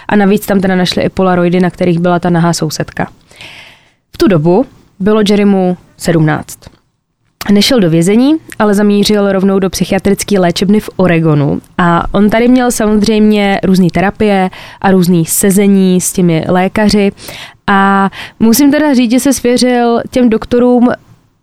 [0.08, 3.08] a navíc tam teda našli i polaroidy, na kterých byla ta nahá sousedka.
[4.12, 4.66] V tu dobu
[5.00, 6.58] bylo Jerrymu 17.
[7.52, 11.60] Nešel do vězení, ale zamířil rovnou do psychiatrické léčebny v Oregonu.
[11.78, 17.12] A on tady měl samozřejmě různé terapie a různé sezení s těmi lékaři.
[17.66, 20.88] A musím teda říct, že se svěřil těm doktorům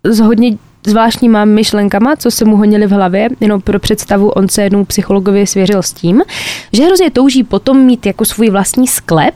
[0.03, 4.63] s hodně zvláštníma myšlenkama, co se mu honili v hlavě, jenom pro představu, on se
[4.63, 6.21] jednou psychologovi svěřil s tím,
[6.73, 9.35] že hrozně touží potom mít jako svůj vlastní sklep,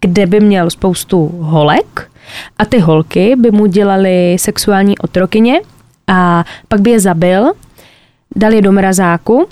[0.00, 2.10] kde by měl spoustu holek
[2.58, 5.60] a ty holky by mu dělali sexuální otrokyně
[6.10, 7.52] a pak by je zabil,
[8.36, 9.46] dal je do mrazáku,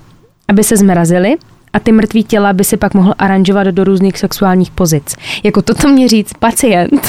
[0.48, 1.36] aby se zmrazili
[1.72, 5.14] a ty mrtvý těla by si pak mohl aranžovat do různých sexuálních pozic.
[5.42, 7.09] Jako toto mě říct pacient,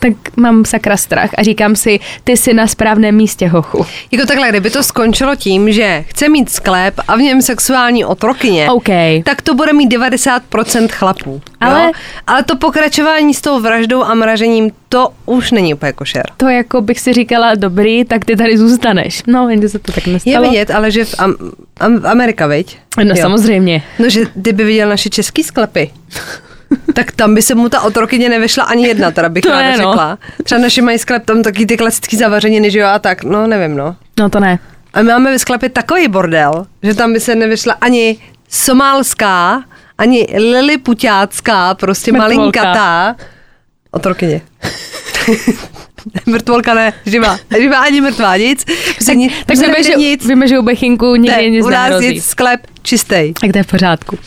[0.00, 3.86] tak mám sakra strach a říkám si, ty jsi na správném místě, hochu.
[4.10, 8.70] Jako takhle, kdyby to skončilo tím, že chce mít sklep a v něm sexuální otrokyně,
[8.70, 9.22] okay.
[9.22, 11.42] tak to bude mít 90% chlapů.
[11.60, 11.92] Ale, jo?
[12.26, 16.24] ale to pokračování s tou vraždou a mražením, to už není úplně košer.
[16.36, 19.22] To jako bych si říkala, dobrý, tak ty tady zůstaneš.
[19.26, 20.44] No, jenže se to tak nestalo.
[20.44, 21.36] Je vidět, ale že v Am-
[21.80, 22.78] Am- Amerika, viď?
[22.98, 23.16] No jo.
[23.16, 23.82] samozřejmě.
[23.98, 25.90] No, že kdyby viděl naše český sklepy,
[26.94, 29.76] tak tam by se mu ta otrokyně nevešla ani jedna, teda bych ráda no.
[29.76, 30.18] řekla.
[30.44, 33.76] Třeba naši mají sklep tam taky ty klasický zavařeniny, že jo, a tak, no nevím,
[33.76, 33.96] no.
[34.20, 34.58] No to ne.
[34.94, 38.18] A my máme ve sklepě takový bordel, že tam by se nevešla ani
[38.48, 39.64] somálská,
[39.98, 42.36] ani lilipuťácká, prostě Mrtvolka.
[42.36, 43.16] malinkatá
[43.90, 44.40] otrokyně.
[46.26, 47.38] Mrtvolka ne, živá.
[47.60, 48.64] Živá ani mrtvá, nic.
[49.06, 50.26] Tak, nic, tak víme, že, nic.
[50.26, 53.32] víme, že u Bechinku nikdy ne, nic u nás je sklep čistý.
[53.40, 54.18] Tak to je v pořádku.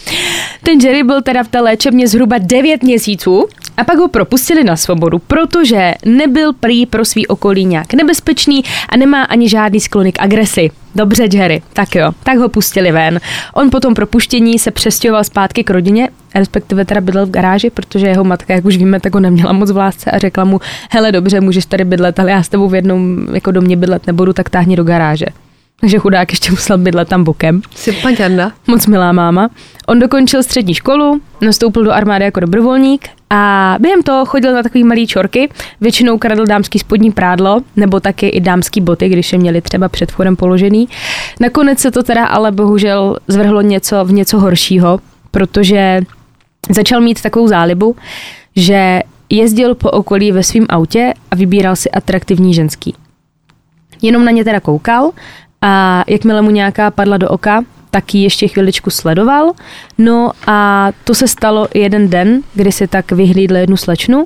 [0.64, 3.48] Ten Jerry byl teda v té léčebně zhruba 9 měsíců
[3.78, 8.98] a pak ho propustili na svobodu, protože nebyl prý pro svý okolí nějak nebezpečný a
[8.98, 10.70] nemá ani žádný sklony k agresi.
[10.96, 13.20] Dobře, Jerry, tak jo, tak ho pustili ven.
[13.54, 18.08] On po tom propuštění se přestěhoval zpátky k rodině, respektive teda bydlel v garáži, protože
[18.08, 21.12] jeho matka, jak už víme, tak ho neměla moc v lásce a řekla mu, hele
[21.12, 24.50] dobře, můžeš tady bydlet, ale já s tebou v jednom jako domě bydlet nebudu, tak
[24.50, 25.26] táhni do garáže.
[25.80, 27.62] Takže chudák ještě musel bydlet tam bokem.
[27.76, 28.54] Sympatiarna.
[28.68, 29.50] Moc milá máma.
[29.88, 34.84] On dokončil střední školu, nastoupil do armády jako dobrovolník a během toho chodil na takový
[34.84, 35.50] malý čorky,
[35.82, 40.12] většinou kradl dámský spodní prádlo, nebo taky i dámský boty, když je měli třeba před
[40.12, 40.90] vchodem položený.
[41.40, 45.00] Nakonec se to teda ale bohužel zvrhlo něco v něco horšího,
[45.32, 46.02] protože
[46.70, 47.96] začal mít takovou zálibu,
[48.56, 52.96] že jezdil po okolí ve svém autě a vybíral si atraktivní ženský.
[54.02, 55.12] Jenom na ně teda koukal
[55.62, 59.52] a jakmile mu nějaká padla do oka, tak ji ještě chviličku sledoval.
[59.98, 64.26] No a to se stalo jeden den, kdy si tak vyhlídl jednu slečnu,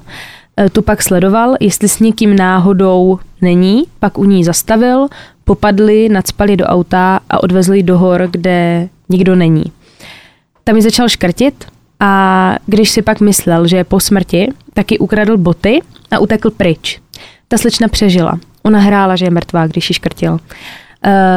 [0.60, 5.08] e, tu pak sledoval, jestli s někým náhodou není, pak u ní zastavil,
[5.44, 9.64] popadli, nadspali do auta a odvezli do hor, kde nikdo není.
[10.64, 11.66] Tam ji začal škrtit
[12.00, 16.52] a když si pak myslel, že je po smrti, tak ji ukradl boty a utekl
[16.52, 17.00] pryč.
[17.48, 18.40] Ta slečna přežila.
[18.64, 20.40] Ona hrála, že je mrtvá, když ji škrtil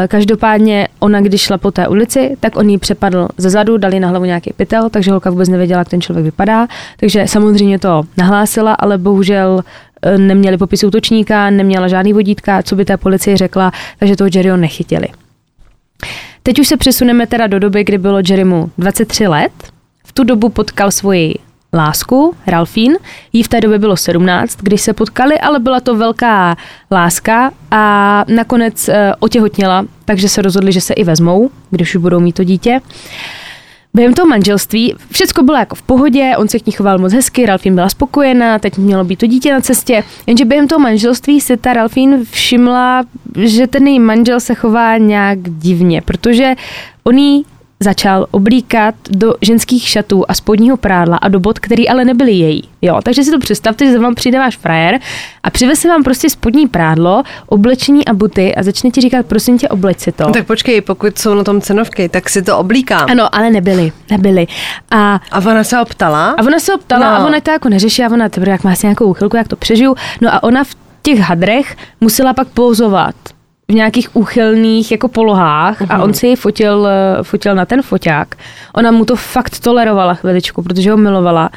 [0.09, 4.09] každopádně ona, když šla po té ulici, tak on jí přepadl ze zadu, dali na
[4.09, 6.67] hlavu nějaký pytel, takže holka vůbec nevěděla, jak ten člověk vypadá.
[6.97, 9.61] Takže samozřejmě to nahlásila, ale bohužel
[10.07, 14.57] uh, neměli popis útočníka, neměla žádný vodítka, co by té policii řekla, takže toho Jerryho
[14.57, 15.07] nechytili.
[16.43, 19.53] Teď už se přesuneme teda do doby, kdy bylo Jerrymu 23 let.
[20.07, 21.35] V tu dobu potkal svoji
[21.75, 22.97] lásku, Ralfín.
[23.33, 26.57] Jí v té době bylo 17, když se potkali, ale byla to velká
[26.91, 32.21] láska a nakonec uh, otěhotněla, takže se rozhodli, že se i vezmou, když už budou
[32.21, 32.81] mít to dítě.
[33.95, 37.47] Během toho manželství všechno bylo jako v pohodě, on se k ní choval moc hezky,
[37.47, 41.57] Ralfín byla spokojená, teď mělo být to dítě na cestě, jenže během toho manželství si
[41.57, 43.05] ta Ralfín všimla,
[43.37, 46.55] že ten její manžel se chová nějak divně, protože
[47.05, 47.45] on jí
[47.85, 52.63] začal oblíkat do ženských šatů a spodního prádla a do bod, který ale nebyly její.
[52.83, 55.01] Jo, takže si to představte, že za vám přijde váš frajer
[55.43, 59.69] a přiveze vám prostě spodní prádlo, oblečení a buty a začne ti říkat, prosím tě,
[59.69, 60.31] obleč si to.
[60.31, 63.11] Tak počkej, pokud jsou na tom cenovky, tak si to oblíkám.
[63.11, 64.47] Ano, ale nebyly, nebyly.
[64.91, 66.31] A, a ona se optala?
[66.31, 67.17] A ona se optala no.
[67.17, 69.57] a ona to jako neřeší a ona, teprve, jak má si nějakou uchylku, jak to
[69.57, 69.95] přežiju.
[70.21, 73.15] No a ona v těch hadrech musela pak pouzovat
[73.69, 75.95] v nějakých úchylných jako polohách uh-huh.
[75.95, 76.15] a on mhm.
[76.15, 78.35] si ji fotil, eh, fotil na ten foťák.
[78.75, 81.51] Ona mu to fakt tolerovala chviličku, protože ho milovala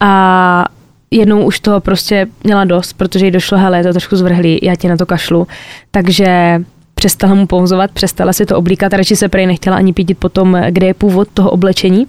[0.00, 0.64] a
[1.10, 4.76] jednou už toho prostě měla dost, protože jí došlo, hele, je to trošku zvrhlý, já
[4.76, 5.46] ti na to kašlu.
[5.90, 6.60] Takže
[6.94, 10.86] přestala mu pouzovat, přestala si to oblíkat, radši se prej nechtěla ani pídit potom, kde
[10.86, 12.06] je původ toho oblečení.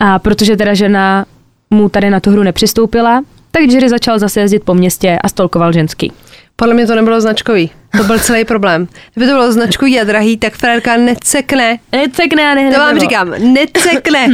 [0.00, 1.26] A protože teda žena
[1.70, 5.72] mu tady na tu hru nepřistoupila, tak Jerry začal zase jezdit po městě a stolkoval
[5.72, 6.12] ženský.
[6.56, 7.70] Podle mě to nebylo značkový.
[7.96, 8.88] To byl celý problém.
[9.14, 11.78] Kdyby to bylo značkový a drahý, tak frérka necekne.
[11.92, 14.28] Necekne a To vám říkám, necekne.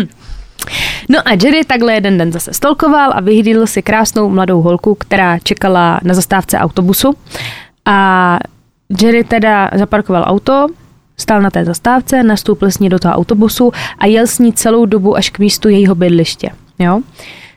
[1.09, 5.39] No a Jerry takhle jeden den zase stolkoval a vyhlídl si krásnou mladou holku, která
[5.39, 7.15] čekala na zastávce autobusu.
[7.85, 8.39] A
[9.03, 10.67] Jerry teda zaparkoval auto,
[11.17, 14.87] stál na té zastávce, nastoupil s ní do toho autobusu a jel s ní celou
[14.87, 16.51] dobu až k místu jejího bydliště.
[16.79, 17.01] Jo?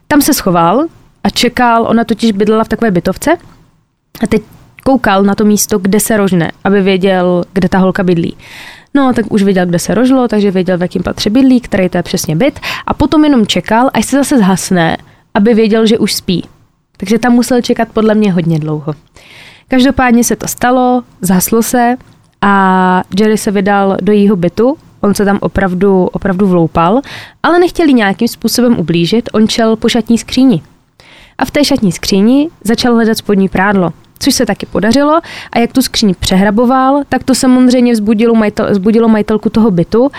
[0.08, 0.86] Tam se schoval
[1.24, 3.38] a čekal, ona totiž bydlela v takové bytovce
[4.22, 4.42] a teď
[4.84, 8.38] koukal na to místo, kde se rožne, aby věděl, kde ta holka bydlí.
[8.94, 11.98] No, tak už věděl, kde se rožlo, takže věděl, v jakém patře bydlí, který to
[11.98, 12.60] je přesně byt.
[12.88, 14.98] A potom jenom čekal, až se zase zhasne,
[15.34, 16.44] aby věděl, že už spí.
[16.98, 18.94] Takže tam musel čekat podle mě hodně dlouho.
[19.68, 21.98] Každopádně se to stalo, zhaslo se
[22.42, 27.02] a Jerry se vydal do jejího bytu, on se tam opravdu, opravdu vloupal,
[27.44, 30.62] ale nechtěli nějakým způsobem ublížit, on čel po šatní skříni.
[31.38, 35.20] A v té šatní skříni začal hledat spodní prádlo což se taky podařilo.
[35.52, 40.12] A jak tu skříň přehraboval, tak to samozřejmě vzbudilo, majitel, vzbudilo majitelku toho bytu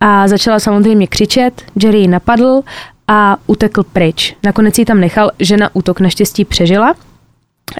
[0.00, 1.62] a začala samozřejmě křičet.
[1.82, 2.62] Jerry ji napadl
[3.08, 4.36] a utekl pryč.
[4.44, 6.94] Nakonec ji tam nechal, žena útok naštěstí přežila.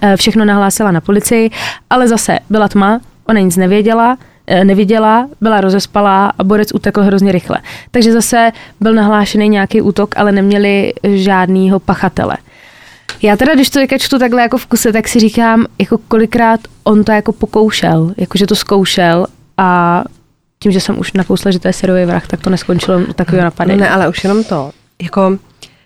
[0.02, 1.50] Eh, všechno nahlásila na policii,
[1.90, 7.32] ale zase byla tma, ona nic nevěděla, eh, neviděla, byla rozespalá a borec utekl hrozně
[7.32, 7.58] rychle.
[7.90, 12.36] Takže zase byl nahlášený nějaký útok, ale neměli žádného pachatele.
[13.22, 17.04] Já teda, když to čtu takhle jako v kuse, tak si říkám, jako kolikrát on
[17.04, 20.02] to jako pokoušel, jakože to zkoušel a
[20.58, 23.80] tím, že jsem už nakousla, že to je seriový vrah, tak to neskončilo takového napadení.
[23.80, 24.70] Ne, ale už jenom to.
[25.02, 25.38] Jako,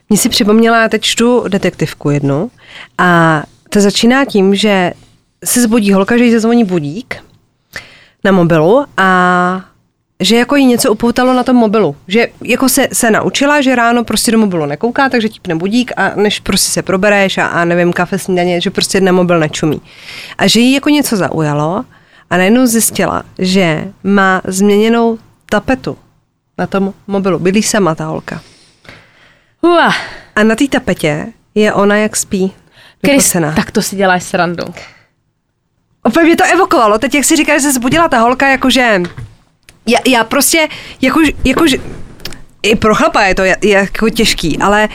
[0.09, 2.51] mě si připomněla, teď čtu detektivku jednu
[2.99, 4.93] a to začíná tím, že
[5.45, 7.16] se zbudí holka, že jí zazvoní budík
[8.24, 9.64] na mobilu a
[10.21, 11.97] že jako jí něco upoutalo na tom mobilu.
[12.09, 16.13] Že jako se, se naučila, že ráno prostě do mobilu nekouká, takže tipne budík a
[16.17, 19.81] než prostě se probereš a, a nevím, kafe, snídaně, že prostě na mobil nečumí.
[20.39, 21.85] A že jí jako něco zaujalo
[22.31, 25.19] a najednou zjistila, že má změněnou
[25.51, 25.99] tapetu
[26.59, 27.39] na tom mobilu.
[27.39, 28.41] Bydlí sama ta holka.
[29.63, 29.93] Ua.
[30.37, 32.53] A na té tapetě je ona, jak spí.
[33.07, 34.65] Chris, tak to si děláš srandu.
[36.03, 36.99] Opět mě to evokovalo.
[36.99, 39.01] Teď, jak si říká, že se zbudila ta holka, jakože
[39.87, 40.68] já, já prostě,
[41.01, 41.76] jakož, jakož,
[42.62, 44.89] i pro chlapa je to je, jako těžký, ale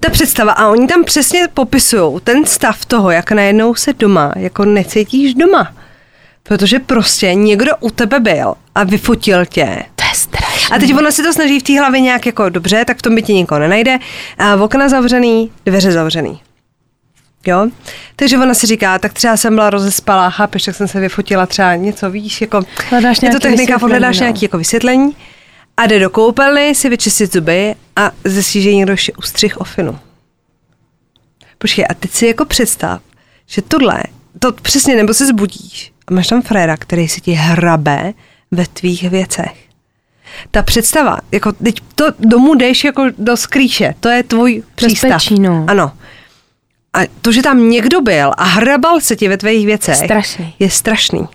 [0.00, 4.64] ta představa, a oni tam přesně popisují ten stav toho, jak najednou se doma, jako
[4.64, 5.72] necítíš doma.
[6.42, 9.82] Protože prostě někdo u tebe byl a vyfotil tě.
[9.94, 10.76] To je strašné.
[10.76, 13.14] A teď ona si to snaží v té hlavě nějak jako dobře, tak v tom
[13.14, 13.98] bytě nikoho nenajde.
[14.38, 16.40] A okna zavřený, dveře zavřený.
[17.46, 17.68] Jo?
[18.16, 21.74] Takže ona si říká, tak třeba jsem byla rozespalá, chápeš, tak jsem se vyfotila třeba
[21.74, 22.60] něco, víš, jako
[22.90, 24.24] hledáš je to technika, hledáš no.
[24.24, 25.16] nějaký jako vysvětlení
[25.76, 29.98] a jde do koupelny si vyčistit zuby a zjistí, že někdo ještě ustřih ofinu.
[31.58, 33.00] Počkej, a teď si jako představ,
[33.46, 34.02] že tohle,
[34.38, 38.12] to přesně, nebo se zbudíš a máš tam fréra, který si ti hrabe
[38.50, 39.54] ve tvých věcech.
[40.50, 45.10] Ta představa, jako teď to domů jdeš jako do skrýše, to je tvůj přístav.
[45.10, 45.64] Bezpečí, no.
[45.68, 45.92] Ano.
[46.92, 50.54] A to, že tam někdo byl a hrabal se ti ve tvých věcech, strašný.
[50.58, 51.28] je strašný.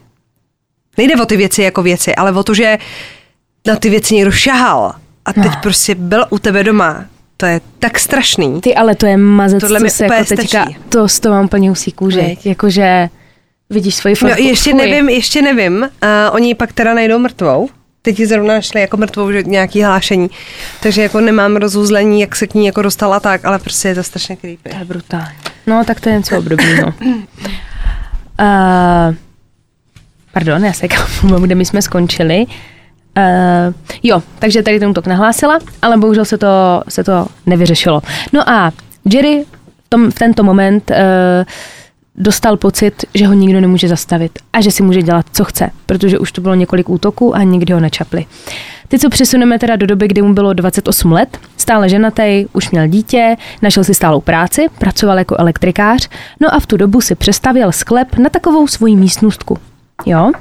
[0.97, 2.77] Nejde o ty věci jako věci, ale o to, že
[3.67, 4.93] na ty věci někdo šahal
[5.25, 5.59] a teď no.
[5.61, 7.05] prostě byl u tebe doma.
[7.37, 8.61] To je tak strašný.
[8.61, 11.69] Ty, ale to je mazec, Tohle co se jako teďka, to z toho mám plně
[11.69, 12.35] husí kůže.
[12.45, 13.09] Jakože
[13.69, 14.41] vidíš svoji fotku.
[14.41, 15.81] No, ještě nevím, ještě nevím.
[15.81, 15.89] Uh,
[16.31, 17.69] oni pak teda najdou mrtvou.
[18.05, 20.29] Teď ji zrovna našli jako mrtvou, že nějaký hlášení.
[20.81, 24.03] Takže jako nemám rozuzlení, jak se k ní jako dostala tak, ale prostě je to
[24.03, 24.69] strašně creepy.
[24.69, 25.35] To je brutální.
[25.67, 26.93] No, tak to je něco obdobného.
[26.97, 27.15] uh,
[30.33, 30.87] pardon, já se
[31.41, 32.45] kde my jsme skončili.
[33.17, 38.01] Uh, jo, takže tady ten útok nahlásila, ale bohužel se to, se to nevyřešilo.
[38.33, 38.71] No a
[39.13, 39.45] Jerry
[39.85, 40.97] v, tom, v tento moment uh,
[42.17, 46.19] dostal pocit, že ho nikdo nemůže zastavit a že si může dělat, co chce, protože
[46.19, 48.25] už to bylo několik útoků a nikdy ho nečapli.
[48.87, 52.87] Teď co přesuneme teda do doby, kdy mu bylo 28 let, stále ženatý, už měl
[52.87, 56.09] dítě, našel si stálou práci, pracoval jako elektrikář,
[56.41, 59.57] no a v tu dobu si přestavěl sklep na takovou svoji místnostku.
[60.05, 60.31] Jo?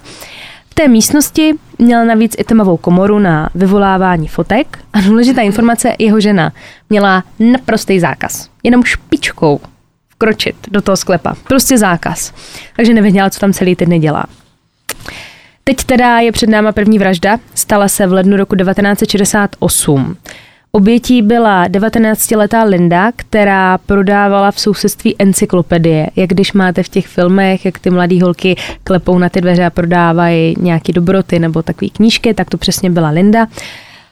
[0.71, 6.21] V té místnosti měl navíc i tmavou komoru na vyvolávání fotek a důležitá informace, jeho
[6.21, 6.53] žena
[6.91, 8.49] měla naprostý zákaz.
[8.63, 9.61] Jenom špičkou
[10.15, 11.35] vkročit do toho sklepa.
[11.49, 12.33] Prostě zákaz.
[12.77, 14.25] Takže nevěděla, co tam celý týden dělá.
[15.65, 17.39] Teď teda je před náma první vražda.
[17.55, 20.17] Stala se v lednu roku 1968.
[20.73, 26.11] Obětí byla 19-letá Linda, která prodávala v sousedství encyklopedie.
[26.17, 29.71] Jak když máte v těch filmech, jak ty mladé holky klepou na ty dveře a
[29.71, 33.47] prodávají nějaké dobroty nebo takové knížky, tak to přesně byla Linda.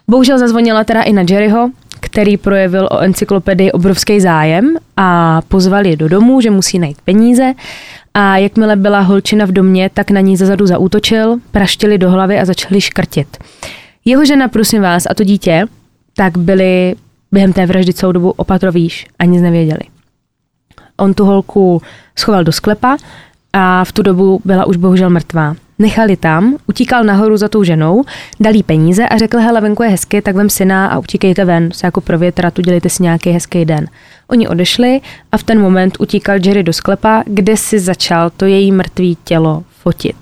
[0.08, 1.70] Bohužel zazvonila teda i na Jerryho,
[2.12, 7.54] který projevil o encyklopedii obrovský zájem a pozval je do domu, že musí najít peníze.
[8.14, 12.44] A jakmile byla holčina v domě, tak na ní zezadu zaútočil, praštili do hlavy a
[12.44, 13.36] začali škrtit.
[14.04, 15.64] Jeho žena, prosím vás, a to dítě,
[16.16, 16.94] tak byli
[17.32, 19.80] během té vraždy celou dobu opatrovíš a nic nevěděli.
[20.96, 21.82] On tu holku
[22.18, 22.96] schoval do sklepa
[23.52, 25.56] a v tu dobu byla už bohužel mrtvá.
[25.82, 28.04] Nechali tam, utíkal nahoru za tou ženou,
[28.40, 31.70] dal jí peníze a řekl, hele, venku je hezky, tak vem syna a utíkejte ven,
[31.72, 33.86] se jako pro větra, dělejte si nějaký hezký den.
[34.28, 35.00] Oni odešli
[35.32, 39.62] a v ten moment utíkal Jerry do sklepa, kde si začal to její mrtvý tělo
[39.82, 40.16] fotit.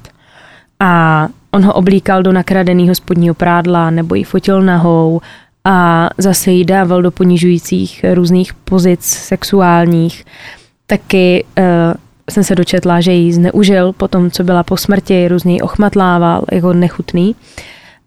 [0.80, 5.20] A on ho oblíkal do nakradeného spodního prádla nebo ji fotil nahou
[5.64, 10.24] a zase jí dával do ponižujících různých pozic sexuálních.
[10.86, 11.64] Taky uh,
[12.30, 16.72] jsem se dočetla, že ji zneužil po tom, co byla po smrti, různě ochmatlával, jako
[16.72, 17.36] nechutný.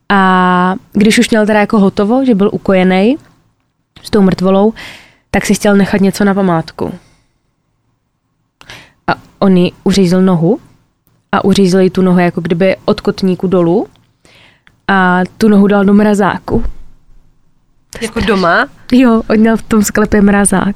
[0.10, 3.18] A když už měl teda jako hotovo, že byl ukojený
[4.04, 4.74] s tou mrtvolou,
[5.32, 6.94] tak si chtěl nechat něco na památku.
[9.08, 10.60] A on jí uřízl nohu
[11.32, 13.88] a uřízl jí tu nohu jako kdyby od kotníku dolů
[14.88, 16.64] a tu nohu dal do mrazáku.
[18.02, 18.68] Jako doma?
[18.92, 20.76] Jo, on měl v tom sklepě mrazák.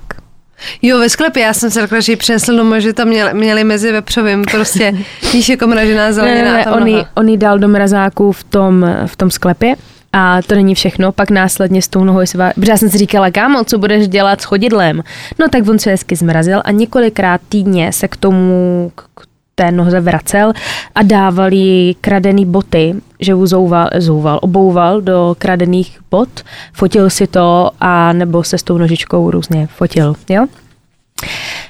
[0.81, 3.63] Jo, ve sklepě, já jsem se řekla, že ji přinesl domů, že tam měli, měli
[3.63, 4.93] mezi vepřovým prostě,
[5.33, 6.51] víš, jako mražená zelenina.
[6.51, 9.75] Ne, ne, ne, on, jí, on jí dal do mrazáku v tom, v tom sklepě
[10.13, 12.53] a to není všechno, pak následně s tou nohou se vás...
[12.53, 15.03] Protože já jsem si říkala, kámo, co budeš dělat s chodidlem?
[15.39, 19.27] No tak on se hezky zmrazil a několikrát týdně se k tomu, k
[19.59, 20.53] té noze vracel
[20.95, 26.29] a dával jí kradený boty, že mu zouval, zouval, obouval do kradených bot,
[26.73, 30.45] fotil si to a nebo se s tou nožičkou různě fotil, jo?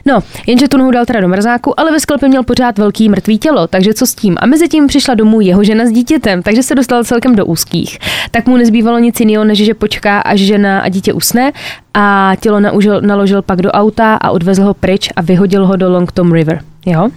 [0.06, 3.38] No, jenže tu nohu dal teda do mrzáku, ale ve sklepě měl pořád velký mrtvý
[3.40, 4.36] tělo, takže co s tím?
[4.40, 8.00] A mezi tím přišla domů jeho žena s dítětem, takže se dostal celkem do úzkých.
[8.32, 11.52] Tak mu nezbývalo nic jiného, než že počká, až žena a dítě usne
[11.94, 15.90] a tělo naužil, naložil pak do auta a odvezl ho pryč a vyhodil ho do
[15.90, 16.62] Long Tom River.
[16.86, 17.10] Jo?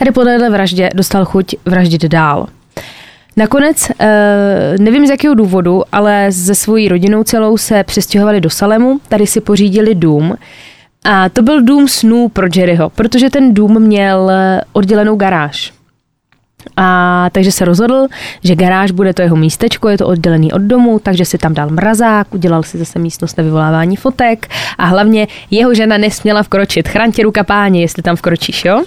[0.00, 2.46] Tady po téhle vraždě dostal chuť vraždit dál.
[3.36, 9.00] Nakonec, eh, nevím z jakého důvodu, ale se svojí rodinou celou se přestěhovali do Salemu,
[9.08, 10.34] tady si pořídili dům.
[11.04, 14.30] A to byl dům snů pro Jerryho, protože ten dům měl
[14.72, 15.72] oddělenou garáž.
[16.76, 18.06] A takže se rozhodl,
[18.44, 21.70] že garáž bude to jeho místečko, je to oddělený od domu, takže si tam dal
[21.70, 24.48] mrazák, udělal si zase místnost na vyvolávání fotek
[24.78, 26.88] a hlavně jeho žena nesměla vkročit.
[26.88, 28.84] Chraň ruka páně, jestli tam vkročíš, jo?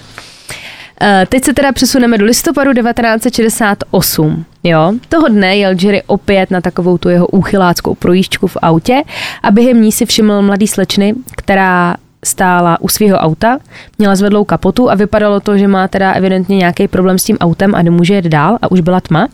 [1.02, 4.46] Eh, teď se teda přesuneme do listopadu 1968.
[4.64, 9.04] Jo, toho dne jel Jerry opět na takovou tu jeho úchyláckou projížďku v autě
[9.44, 13.60] a během ní si všiml mladý slečny, která stála u svého auta,
[13.98, 17.76] měla zvedlou kapotu a vypadalo to, že má teda evidentně nějaký problém s tím autem
[17.76, 19.28] a nemůže jet dál a už byla tma.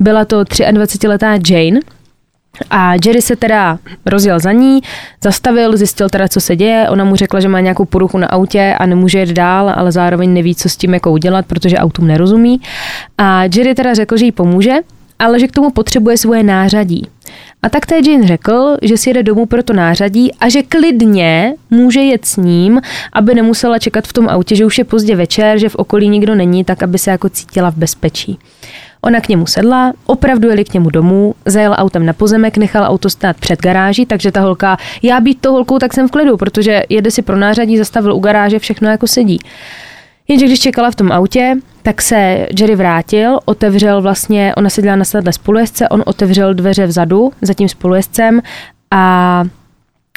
[0.00, 1.80] Byla to 23-letá Jane,
[2.70, 4.80] a Jerry se teda rozjel za ní,
[5.24, 6.88] zastavil, zjistil teda, co se děje.
[6.88, 10.32] Ona mu řekla, že má nějakou poruchu na autě a nemůže jet dál, ale zároveň
[10.32, 12.60] neví, co s tím jako udělat, protože autům nerozumí.
[13.18, 14.74] A Jerry teda řekl, že jí pomůže,
[15.18, 17.06] ale že k tomu potřebuje svoje nářadí.
[17.62, 21.54] A tak té Jane řekl, že si jede domů pro to nářadí a že klidně
[21.70, 22.80] může jet s ním,
[23.12, 26.34] aby nemusela čekat v tom autě, že už je pozdě večer, že v okolí nikdo
[26.34, 28.38] není, tak aby se jako cítila v bezpečí.
[29.02, 33.10] Ona k němu sedla, opravdu jeli k němu domů, zajel autem na pozemek, nechal auto
[33.10, 36.82] stát před garáží, takže ta holka, já být to holkou, tak jsem v klidu, protože
[36.88, 39.38] jede si pro nářadí, zastavil u garáže, všechno jako sedí.
[40.28, 45.04] Jenže když čekala v tom autě, tak se Jerry vrátil, otevřel vlastně, ona seděla na
[45.04, 48.40] sedle spolujezdce, on otevřel dveře vzadu za tím spolujezdcem
[48.90, 49.44] a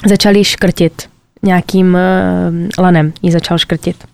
[0.05, 1.09] začal jí škrtit
[1.43, 4.05] nějakým uh, lanem, ji začal škrtit.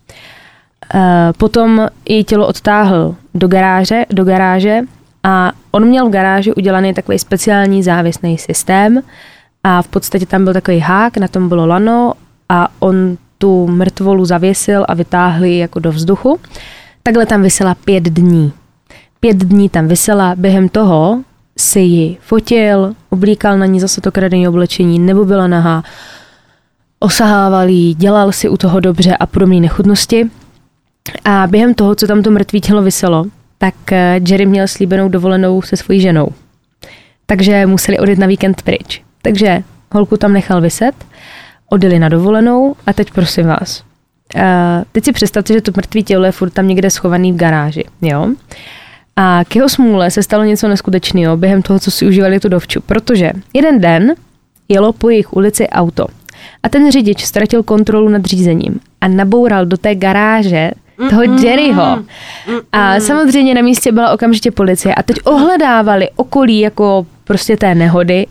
[0.94, 1.02] Uh,
[1.38, 4.82] potom její tělo odtáhl do garáže, do garáže
[5.24, 9.02] a on měl v garáži udělaný takový speciální závisný systém
[9.64, 12.14] a v podstatě tam byl takový hák, na tom bylo lano
[12.50, 16.40] a on tu mrtvolu zavěsil a vytáhli jako do vzduchu.
[17.04, 18.54] Takhle tam vysela pět dní.
[19.20, 21.20] Pět dní tam vysela, během toho
[21.58, 25.84] si ji fotil, oblíkal na ní zase to kradené oblečení, nebo byla nahá,
[27.00, 30.30] osahával jí, dělal si u toho dobře a podobné nechutnosti.
[31.26, 33.26] A během toho, co tam to mrtvé tělo vyselo,
[33.58, 36.28] tak eh, Jerry měl slíbenou dovolenou se svojí ženou.
[37.26, 39.02] Takže museli odjet na víkend pryč.
[39.22, 40.96] Takže holku tam nechal vyset
[41.70, 43.84] odjeli na dovolenou a teď prosím vás.
[44.36, 44.42] Uh,
[44.92, 48.28] teď si představte, že to mrtvý tělo je furt tam někde schovaný v garáži, jo?
[49.16, 52.82] A k jeho smůle se stalo něco neskutečného během toho, co si užívali tu dovču,
[52.82, 54.14] protože jeden den
[54.70, 56.08] jelo po jejich ulici auto
[56.64, 60.72] a ten řidič ztratil kontrolu nad řízením a naboural do té garáže
[61.10, 62.04] toho Jerryho.
[62.72, 68.28] A samozřejmě na místě byla okamžitě policie a teď ohledávali okolí jako prostě té nehody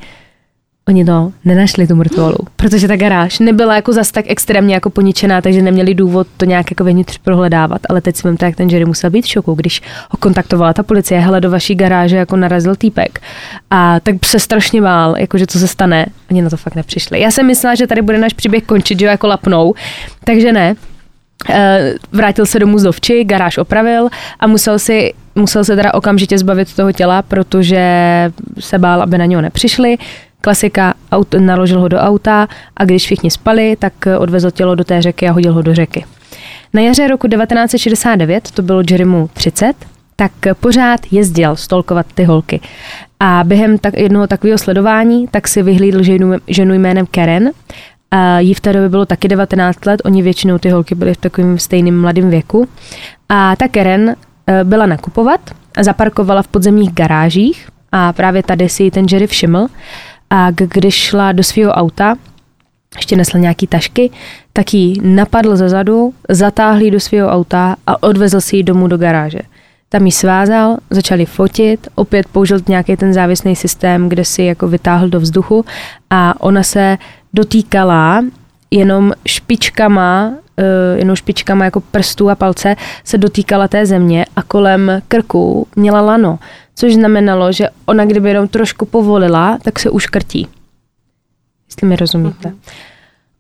[0.89, 5.41] Oni to nenašli, tu mrtvolu, protože ta garáž nebyla jako zas tak extrémně jako poničená,
[5.41, 7.81] takže neměli důvod to nějak jako vnitř prohledávat.
[7.89, 10.83] Ale teď si vím, jak ten Jerry musel být v šoku, když ho kontaktovala ta
[10.83, 13.21] policie, hele, do vaší garáže jako narazil týpek.
[13.71, 16.07] A tak se strašně bál, jako že co se stane.
[16.31, 17.21] Oni na to fakt nepřišli.
[17.21, 19.75] Já jsem myslela, že tady bude náš příběh končit, že jo, jako lapnou.
[20.25, 20.75] Takže ne,
[22.13, 24.09] vrátil se domů z dovči, garáž opravil
[24.41, 27.83] a musel si musel se teda okamžitě zbavit toho těla, protože
[28.61, 29.99] se bál, aby na něho nepřišli.
[30.41, 35.03] Klasika, aut, naložil ho do auta a když všichni spali, tak odvezl tělo do té
[35.03, 36.05] řeky a hodil ho do řeky.
[36.75, 39.75] Na jaře roku 1969, to bylo Jerrymu 30,
[40.17, 42.61] tak pořád jezdil stolkovat ty holky.
[43.21, 47.51] A během tak, jednoho takového sledování, tak si vyhlídl ženu, ženu jménem Karen.
[48.11, 51.17] A jí v té době bylo taky 19 let, oni většinou ty holky byly v
[51.17, 52.69] takovém stejném mladém věku.
[53.29, 55.41] A ta Karen eh, byla nakupovat
[55.83, 59.67] zaparkovala v podzemních garážích a právě tady si ten Jerry všiml
[60.31, 62.17] a když šla do svého auta,
[62.97, 64.11] ještě nesla nějaký tašky,
[64.53, 68.99] tak ji napadl ze zadu, zatáhl do svého auta a odvezl si ji domů do
[68.99, 69.39] garáže.
[69.89, 75.09] Tam ji svázal, začali fotit, opět použil nějaký ten závisný systém, kde si jako vytáhl
[75.09, 75.65] do vzduchu
[76.11, 76.99] a ona se
[77.33, 78.25] dotýkala
[78.71, 85.03] jenom špičkama, uh, jenom špičkama jako prstů a palce se dotýkala té země a kolem
[85.09, 86.39] krku měla lano
[86.79, 90.49] což znamenalo, že ona kdyby jenom trošku povolila, tak se uškrtí.
[91.69, 92.49] Jestli mi rozumíte.
[92.49, 92.73] Uh-huh.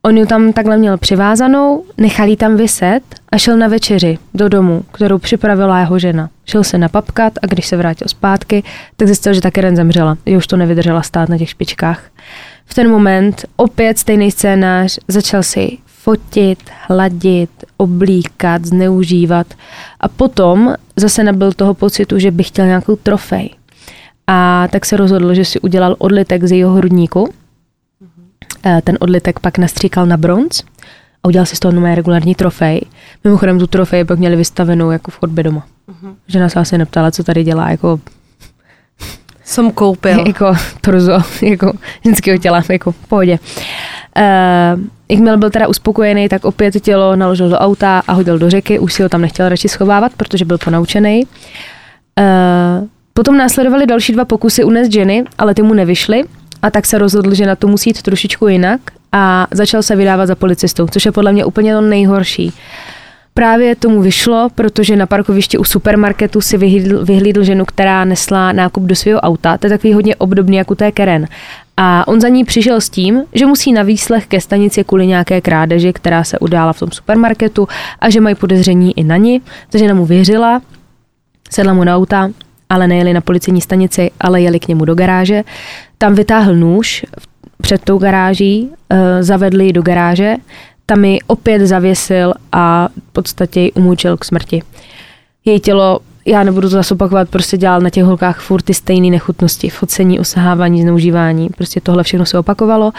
[0.03, 4.49] On ji tam takhle měl přivázanou, nechal ji tam vyset a šel na večeři do
[4.49, 6.31] domu, kterou připravila jeho žena.
[6.45, 8.63] Šel se napapkat a když se vrátil zpátky,
[8.97, 10.17] tak zjistil, že ta Karen zemřela.
[10.27, 12.03] Je už to nevydržela stát na těch špičkách.
[12.71, 16.59] V ten moment opět stejný scénář, začal si fotit,
[16.89, 19.47] hladit, oblíkat, zneužívat.
[20.01, 23.51] A potom zase nabil toho pocitu, že by chtěl nějakou trofej.
[24.27, 27.25] A tak se rozhodl, že si udělal odlitek z jeho hrudníku.
[27.25, 28.81] Mm-hmm.
[28.83, 30.63] Ten odlitek pak nastříkal na bronz
[31.23, 32.81] a udělal si z toho nové regulární trofej.
[33.25, 35.67] Mimochodem tu trofej pak měli vystavenou jako v chodbě doma.
[35.89, 36.15] Mm-hmm.
[36.27, 38.01] Žena se asi neptala, co tady dělá, jako
[39.49, 40.27] jsem koupil.
[40.27, 41.73] Jako torzo, jako
[42.05, 43.39] ženského těla, jako v pohodě.
[44.17, 48.79] Uh, jakmile byl teda uspokojený, tak opět tělo naložil do auta a hodil do řeky,
[48.79, 51.25] už si ho tam nechtěl radši schovávat, protože byl ponaučený.
[51.25, 56.25] Uh, potom následovaly další dva pokusy unést ženy, ale ty mu nevyšly
[56.63, 58.81] a tak se rozhodl, že na to musí jít trošičku jinak
[59.13, 62.53] a začal se vydávat za policistou, což je podle mě úplně to nejhorší.
[63.35, 68.85] Právě tomu vyšlo, protože na parkovišti u supermarketu si vyhlídl, vyhlídl ženu, která nesla nákup
[68.85, 69.59] do svého auta.
[69.59, 71.27] To je takový hodně obdobný jako té Karen.
[71.77, 75.41] A on za ní přišel s tím, že musí na výslech ke stanici kvůli nějaké
[75.41, 77.69] krádeži, která se udála v tom supermarketu
[78.01, 79.43] a že mají podezření i na ní.
[79.71, 80.63] Takže mu věřila,
[81.51, 82.31] sedla mu na auta,
[82.71, 85.45] ale nejeli na policejní stanici, ale jeli k němu do garáže.
[85.99, 87.07] Tam vytáhl nůž
[87.63, 90.37] před tou garáží, eh, zavedli do garáže,
[90.91, 94.63] tam ji opět zavěsil a v podstatě ji umůčil k smrti.
[95.45, 99.11] Její tělo já nebudu to zase opakovat, prostě dělal na těch holkách furt ty stejné
[99.11, 102.93] nechutnosti, focení, osahávání, zneužívání, prostě tohle všechno se opakovalo.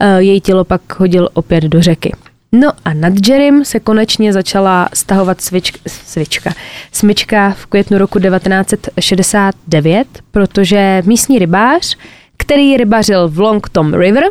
[0.00, 2.12] Eh, její tělo pak hodil opět do řeky.
[2.52, 6.54] No a nad Jerrym se konečně začala stahovat svička, svička,
[6.92, 11.96] smyčka v květnu roku 1969, protože místní rybář,
[12.36, 14.24] který rybařil v Long Tom River,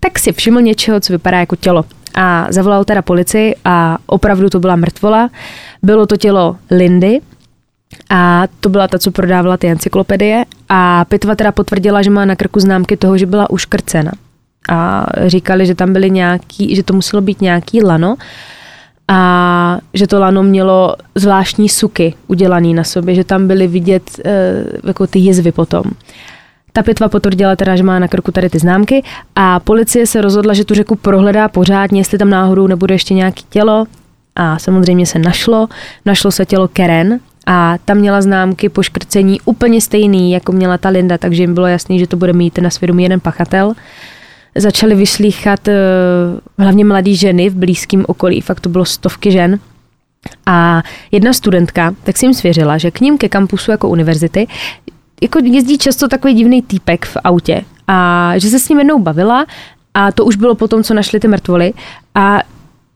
[0.00, 1.84] tak si všiml něčeho, co vypadá jako tělo.
[2.14, 5.30] A zavolal teda policii a opravdu to byla mrtvola.
[5.82, 7.20] Bylo to tělo Lindy,
[8.10, 10.44] a to byla ta, co prodávala ty encyklopedie.
[10.68, 14.12] A pitva teda potvrdila, že má na krku známky toho, že byla uškrcena
[14.68, 18.16] a říkali, že tam byly nějaký, že to muselo být nějaký lano
[19.08, 24.32] a že to lano mělo zvláštní suky udělaný na sobě, že tam byly vidět uh,
[24.88, 25.82] jako ty jizvy potom.
[26.72, 29.02] Ta pitva potvrdila teda, že má na krku tady ty známky
[29.36, 33.44] a policie se rozhodla, že tu řeku prohledá pořádně, jestli tam náhodou nebude ještě nějaký
[33.50, 33.86] tělo
[34.36, 35.68] a samozřejmě se našlo.
[36.06, 41.18] Našlo se tělo Keren, a tam měla známky poškrcení úplně stejný, jako měla ta Linda,
[41.18, 43.74] takže jim bylo jasný, že to bude mít na svědomí jeden pachatel
[44.54, 45.74] začali vyslýchat uh,
[46.58, 49.58] hlavně mladé ženy v blízkém okolí, fakt to bylo stovky žen.
[50.46, 54.46] A jedna studentka tak si jim svěřila, že k ním ke kampusu jako univerzity
[55.20, 59.46] jako jezdí často takový divný týpek v autě a že se s ním jednou bavila
[59.94, 61.72] a to už bylo potom, co našli ty mrtvoly
[62.14, 62.38] a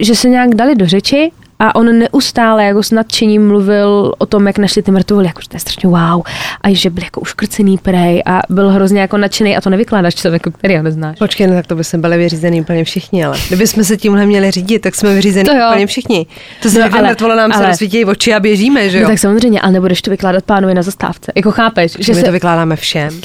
[0.01, 4.47] že se nějak dali do řeči a on neustále jako s nadšením mluvil o tom,
[4.47, 6.23] jak našli ty mrtvoly, jako že to je strašně wow.
[6.61, 10.51] A že byl jako uškrcený prej a byl hrozně jako nadšený a to nevykládáš člověku,
[10.51, 11.19] který ho neznáš.
[11.19, 14.27] Počkej, no tak to by jsme byli vyřízený úplně všichni, ale kdyby jsme se tímhle
[14.27, 16.27] měli řídit, tak jsme vyřízení úplně všichni.
[16.63, 19.03] To se no, mrtvola nám ale, se rozsvítí oči a běžíme, že jo?
[19.03, 21.33] No, tak samozřejmě, ale nebudeš to vykládat pánovi na zastávce.
[21.35, 22.27] Jako chápeš, že my se...
[22.27, 23.21] to vykládáme všem.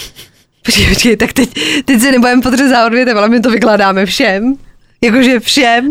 [0.66, 1.50] Počkej, počkej, tak teď,
[1.86, 4.56] teď se nebudeme podřezat odvětem, ale my to vykládáme všem.
[5.02, 5.90] Jakože všem.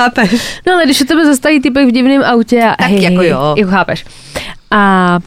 [0.00, 0.60] Chápeš?
[0.66, 3.54] No ale když se tebe zastaví typek v divném autě a tak hej, jako jo.
[3.58, 4.04] Jako chápeš.
[4.70, 5.18] A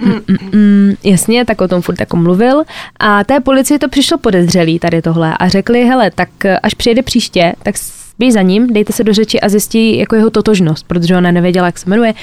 [0.00, 2.62] Mm, mm, mm, jasně, tak o tom furt jako mluvil.
[3.00, 6.28] A té policii to přišlo podezřelý tady tohle a řekli, hele, tak
[6.62, 7.74] až přijede příště, tak
[8.18, 11.66] běž za ním, dejte se do řeči a zjistí jako jeho totožnost, protože ona nevěděla,
[11.66, 12.14] jak se jmenuje.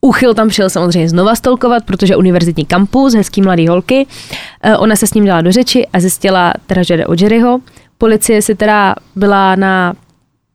[0.00, 4.06] Uchyl tam přijel samozřejmě znova stolkovat, protože univerzitní kampus, hezký mladý holky.
[4.62, 7.58] E, ona se s ním dala do řeči a zjistila teda, že jde o Jerryho.
[7.98, 9.94] Policie si teda byla na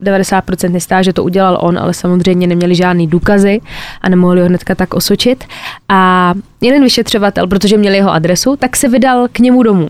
[0.03, 3.61] 90% jistá, že to udělal on, ale samozřejmě neměli žádný důkazy
[4.01, 5.43] a nemohli ho hnedka tak osočit.
[5.89, 9.87] A jeden vyšetřovatel, protože měli jeho adresu, tak se vydal k němu domů.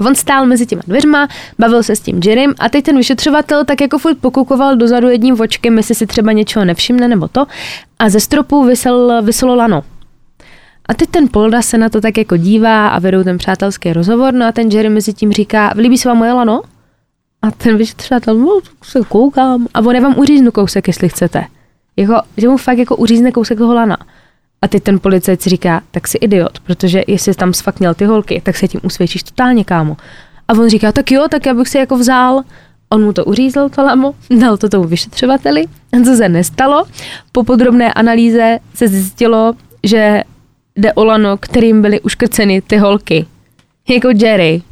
[0.00, 1.28] A on stál mezi těma dveřma,
[1.58, 5.40] bavil se s tím Jerrym a teď ten vyšetřovatel tak jako furt pokukoval dozadu jedním
[5.40, 7.46] očkem, jestli si třeba něčeho nevšimne nebo to.
[7.98, 9.82] A ze stropu vysel, vyselo lano.
[10.86, 14.34] A teď ten Polda se na to tak jako dívá a vedou ten přátelský rozhovor,
[14.34, 16.62] no a ten Jerry mezi tím říká, líbí se vám moje lano?
[17.42, 19.66] A ten vyšetřovatel, no, se koukám.
[19.74, 21.44] A on vám uříznu kousek, jestli chcete.
[21.96, 23.98] Jako, že mu fakt jako uřízne kousek toho lana.
[24.62, 28.42] A teď ten policajt si říká, tak si idiot, protože jestli tam sfakněl ty holky,
[28.44, 29.96] tak se tím usvědčíš totálně, kámo.
[30.48, 32.42] A on říká, tak jo, tak já bych si jako vzal.
[32.88, 35.64] On mu to uřízl, to lamo, dal to tomu vyšetřovateli,
[36.04, 36.84] co se nestalo.
[37.32, 40.22] Po podrobné analýze se zjistilo, že
[40.76, 43.26] jde o lano, kterým byly uškrceny ty holky.
[43.88, 44.62] Jako Jerry,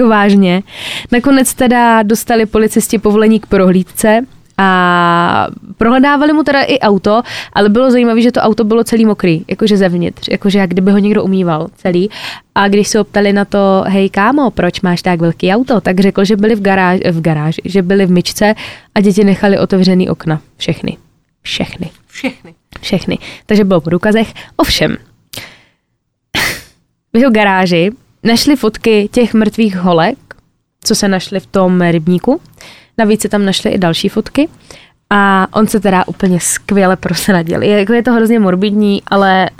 [0.00, 0.62] jako vážně.
[1.12, 4.26] Nakonec teda dostali policisti povolení k prohlídce
[4.62, 5.46] a
[5.76, 7.22] prohledávali mu teda i auto,
[7.52, 10.98] ale bylo zajímavé, že to auto bylo celý mokrý, jakože zevnitř, jakože jak kdyby ho
[10.98, 12.10] někdo umýval celý.
[12.54, 16.24] A když se optali na to, hej kámo, proč máš tak velký auto, tak řekl,
[16.24, 18.54] že byli v, garáži, v garáži, že byli v myčce
[18.94, 20.40] a děti nechali otevřený okna.
[20.56, 20.96] Všechny.
[21.42, 21.90] Všechny.
[22.06, 22.54] Všechny.
[22.80, 23.18] Všechny.
[23.46, 24.34] Takže bylo po důkazech.
[24.56, 24.96] Ovšem,
[27.12, 27.90] v jeho garáži
[28.22, 30.18] Našli fotky těch mrtvých holek,
[30.84, 32.40] co se našly v tom rybníku.
[32.98, 34.48] Navíc se tam našly i další fotky.
[35.10, 37.62] A on se teda úplně skvěle prosradil.
[37.62, 39.50] Je, jako je to hrozně morbidní, ale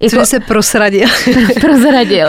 [0.00, 1.08] jako, Co se prosradil?
[1.60, 2.28] prozradil,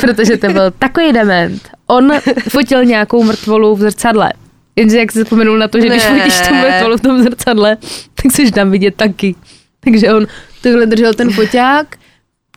[0.00, 1.68] protože to byl takový dement.
[1.86, 2.12] On
[2.48, 4.32] fotil nějakou mrtvolu v zrcadle.
[4.76, 5.94] Jenže jak se vzpomenul na to, že ne.
[5.94, 7.76] když fotíš tu mrtvolu v tom zrcadle,
[8.22, 9.34] tak seš tam vidět taky.
[9.80, 10.26] Takže on
[10.62, 11.96] tohle držel ten foťák,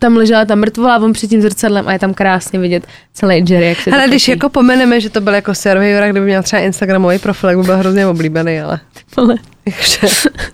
[0.02, 3.66] tam ležela ta mrtvola on před tím zrcadlem a je tam krásně vidět celý Jerry,
[3.66, 7.20] jak se Ale když jako pomeneme, že to byl jako survivor, kdyby měl třeba Instagramový
[7.20, 8.80] profil, tak by byl hrozně oblíbený, ale...
[9.18, 9.36] ale.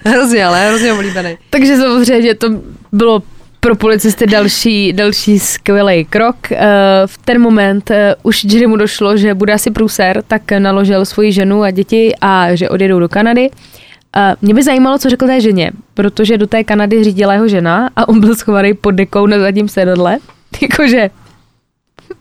[0.05, 1.37] hrozně, ale hrozně oblíbený.
[1.49, 2.49] Takže samozřejmě to
[2.91, 3.23] bylo
[3.59, 6.51] pro policisty další, další skvělý krok.
[6.51, 6.57] Eh,
[7.05, 11.31] v ten moment eh, už Jerry mu došlo, že bude asi průser, tak naložil svoji
[11.31, 13.49] ženu a děti a že odjedou do Kanady.
[14.41, 18.09] Mě by zajímalo, co řekl té ženě, protože do té Kanady řídila jeho žena a
[18.09, 20.17] on byl schovaný pod dekou na zadním sedadle.
[20.61, 21.09] Jakože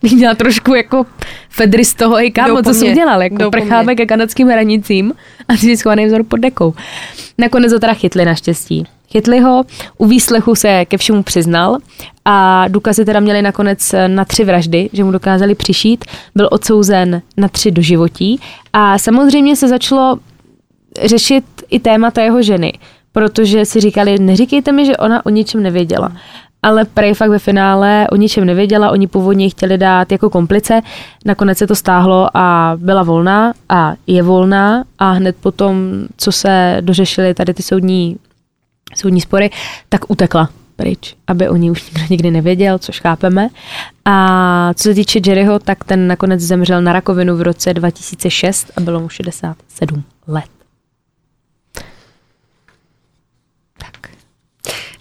[0.02, 1.06] měla trošku jako
[1.48, 5.12] Fedry z toho, hej kámo, co jsi udělal, jako prcháme ke kanadským hranicím
[5.48, 6.74] a ty jsi schovaný vzor pod dekou.
[7.38, 8.84] Nakonec ho teda chytli naštěstí.
[9.10, 9.64] Chytli ho,
[9.98, 11.78] u výslechu se ke všemu přiznal
[12.24, 16.04] a důkazy teda měli nakonec na tři vraždy, že mu dokázali přišít.
[16.34, 18.40] Byl odsouzen na tři doživotí
[18.72, 20.18] a samozřejmě se začalo
[21.04, 22.72] řešit i témata jeho ženy,
[23.12, 26.12] protože si říkali, neříkejte mi, že ona o ničem nevěděla.
[26.62, 30.82] Ale prej fakt ve finále o ničem nevěděla, oni původně chtěli dát jako komplice,
[31.24, 36.76] nakonec se to stáhlo a byla volná a je volná a hned potom, co se
[36.80, 38.16] dořešily tady ty soudní,
[38.96, 39.50] soudní spory,
[39.88, 43.48] tak utekla pryč, aby o ní už nikdo nikdy nevěděl, což chápeme.
[44.04, 48.80] A co se týče Jerryho, tak ten nakonec zemřel na rakovinu v roce 2006 a
[48.80, 50.55] bylo mu 67 let.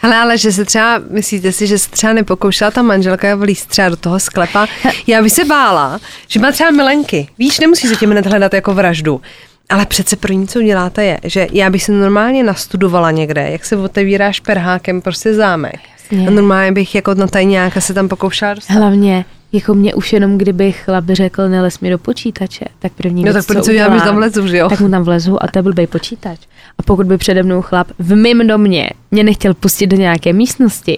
[0.06, 3.90] Hele, ale že se třeba, myslíte si, že se třeba nepokoušela ta manželka vlízt třeba
[3.90, 4.68] do toho sklepa?
[5.08, 7.28] Já bych se bála, že má třeba milenky.
[7.40, 9.22] Víš, nemusí se tím hned hledat jako vraždu.
[9.70, 13.78] Ale přece první, co uděláte, je, že já bych se normálně nastudovala někde, jak se
[13.78, 15.80] otevíráš perhákem prostě zámek.
[16.12, 16.28] Jasně.
[16.28, 18.74] A normálně bych jako na tajňáka se tam pokoušela dostat.
[18.74, 23.34] Hlavně, jako mě už jenom kdyby chlap řekl, nelez mi do počítače, tak první no,
[23.34, 24.70] věc, tak proč já tam vlezu, že jo?
[24.70, 26.40] Tak mu tam vlezu a to je blbej počítač.
[26.78, 30.98] A pokud by přede mnou chlap v mém domě mě nechtěl pustit do nějaké místnosti,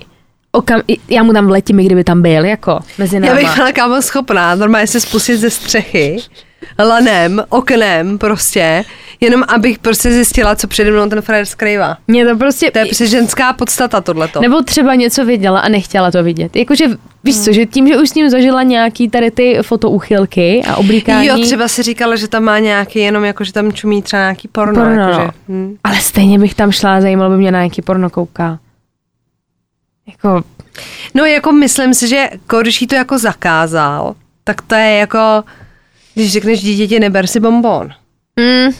[0.52, 3.40] okam, já mu tam vletím, kdyby tam byl, jako mezi náma.
[3.40, 6.18] Já bych byla kámo schopná normálně se spustit ze střechy,
[6.80, 8.86] lanem, oknem prostě,
[9.20, 11.98] jenom abych prostě zjistila, co přede mnou ten frajer skrývá.
[12.08, 12.72] Mě to prostě...
[12.72, 14.42] To je prostě ženská podstata tohleto.
[14.42, 16.56] Nebo třeba něco viděla a nechtěla to vidět.
[16.56, 16.86] Jakože,
[17.24, 21.28] víš co, že tím, že už s ním zažila nějaký tady ty fotouchylky a oblíkání.
[21.28, 24.48] Jo, třeba si říkala, že tam má nějaký, jenom jako, že tam čumí třeba nějaký
[24.48, 24.82] porno.
[24.82, 25.32] porno jakože, no.
[25.50, 25.78] hmm.
[25.84, 28.60] Ale stejně bych tam šla, zajímalo by mě na nějaký porno kouká.
[30.08, 30.44] Jako...
[31.14, 32.30] No jako myslím si, že
[32.62, 35.44] když jí to jako zakázal, tak to je jako,
[36.18, 37.90] když řekneš dítěti neber si bonbon.
[38.40, 38.74] Mm,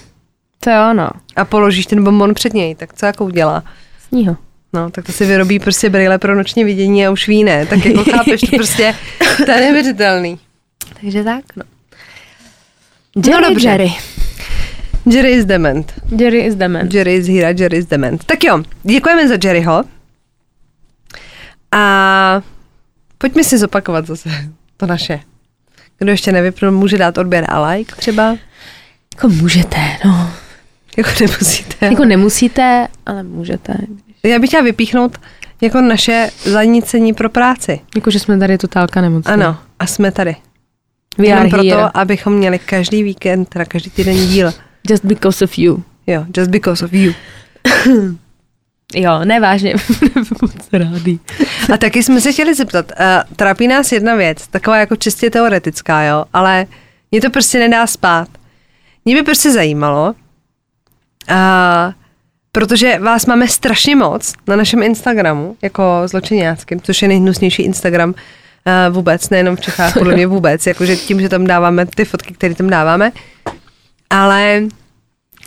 [0.60, 1.10] to je ono.
[1.36, 3.64] A položíš ten bonbon před něj, tak co jako udělá?
[4.08, 4.38] Sní ho.
[4.74, 7.66] No, tak to si vyrobí prostě brýle pro noční vidění a už ví ne.
[7.66, 8.96] Tak jako chápeš, to prostě,
[9.46, 10.40] to je nevěřitelný.
[11.02, 11.64] Takže tak, no.
[13.16, 13.70] Jerry, no dobře.
[13.70, 13.94] Jerry.
[15.06, 15.94] Jerry is dement.
[16.20, 16.94] Jerry is dement.
[16.94, 18.24] Jerry is hira, Jerry is dement.
[18.26, 19.84] Tak jo, děkujeme za Jerryho.
[21.72, 22.42] A
[23.18, 24.30] pojďme si zopakovat zase
[24.78, 25.20] to naše.
[26.00, 28.38] Kdo ještě nevypnul, může dát odběr a like třeba.
[29.16, 30.30] Jako můžete, no.
[30.98, 31.86] Jako nemusíte.
[31.86, 33.74] Jako nemusíte, ale můžete.
[34.24, 35.18] Já bych chtěla vypíchnout
[35.62, 37.80] jako naše zanícení pro práci.
[37.96, 39.34] Jako, že jsme tady totálka nemocní.
[39.34, 40.36] Ano, a jsme tady.
[41.18, 41.90] We Jenom proto, here.
[41.94, 44.54] abychom měli každý víkend, teda každý týden díl.
[44.90, 45.84] Just because of you.
[46.08, 47.14] Jo, just because of you.
[48.96, 49.74] Jo, nevážně,
[50.74, 51.20] rádi.
[51.74, 56.04] A taky jsme se chtěli zeptat, uh, trápí nás jedna věc, taková jako čistě teoretická,
[56.04, 56.66] jo, ale
[57.12, 58.28] mě to prostě nedá spát.
[59.06, 60.16] Mě by prostě zajímalo,
[61.32, 61.94] uh,
[62.52, 68.96] protože vás máme strašně moc na našem Instagramu, jako zločináckým, což je nejhnusnější Instagram uh,
[68.96, 72.56] vůbec, nejenom v Čechách, podle mě vůbec, jakože tím, že tam dáváme ty fotky, které
[72.56, 73.12] tam dáváme,
[74.10, 74.62] ale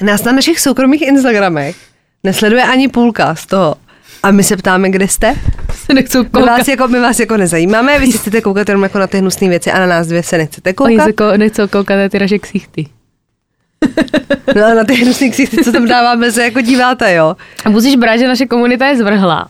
[0.02, 1.76] nás na našich soukromých Instagramech
[2.24, 3.74] nesleduje ani půlka z toho.
[4.22, 5.34] A my se ptáme, kde jste?
[5.74, 8.98] Se nechcou My vás, jako, my vás jako nezajímáme, vy si chcete koukat jenom jako
[8.98, 11.06] na ty hnusné věci a na nás dvě se nechcete Oni koukat.
[11.06, 12.86] se ko- nechcou koukat na ty naše ksichty.
[14.56, 17.36] No a na ty hnusné ksichty, co tam dáváme, se jako díváte, jo.
[17.64, 19.48] A musíš brát, že naše komunita je zvrhlá.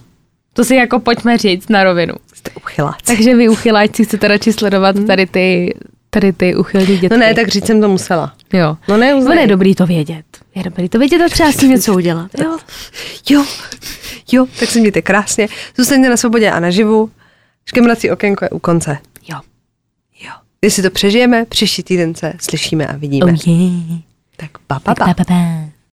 [0.52, 2.14] To si jako pojďme říct na rovinu.
[2.34, 2.98] Jste uchyláci.
[3.06, 5.74] Takže vy uchyláčci chcete radši sledovat tady ty,
[6.10, 7.08] tady ty uchylní dětky.
[7.10, 8.32] No ne, tak říct jsem to musela.
[8.52, 8.76] Jo.
[8.88, 10.24] No ne, No je dobrý to vědět.
[10.60, 12.30] Je dobrý to vědět a třeba s tím něco udělat.
[12.38, 12.58] Jo.
[13.30, 13.44] Jo,
[14.32, 15.48] jo, tak se mějte krásně.
[15.76, 17.10] Zůstaňte na svobodě a naživu.
[17.68, 18.98] Škemrací okénko je u konce.
[19.28, 19.40] Jo.
[20.20, 20.30] Jo.
[20.60, 23.32] Když si to přežijeme, příští týden se slyšíme a vidíme.
[23.32, 24.00] Oh yeah.
[24.36, 25.04] Tak pa, pa, pa.
[25.04, 25.69] Pa, pa, pa.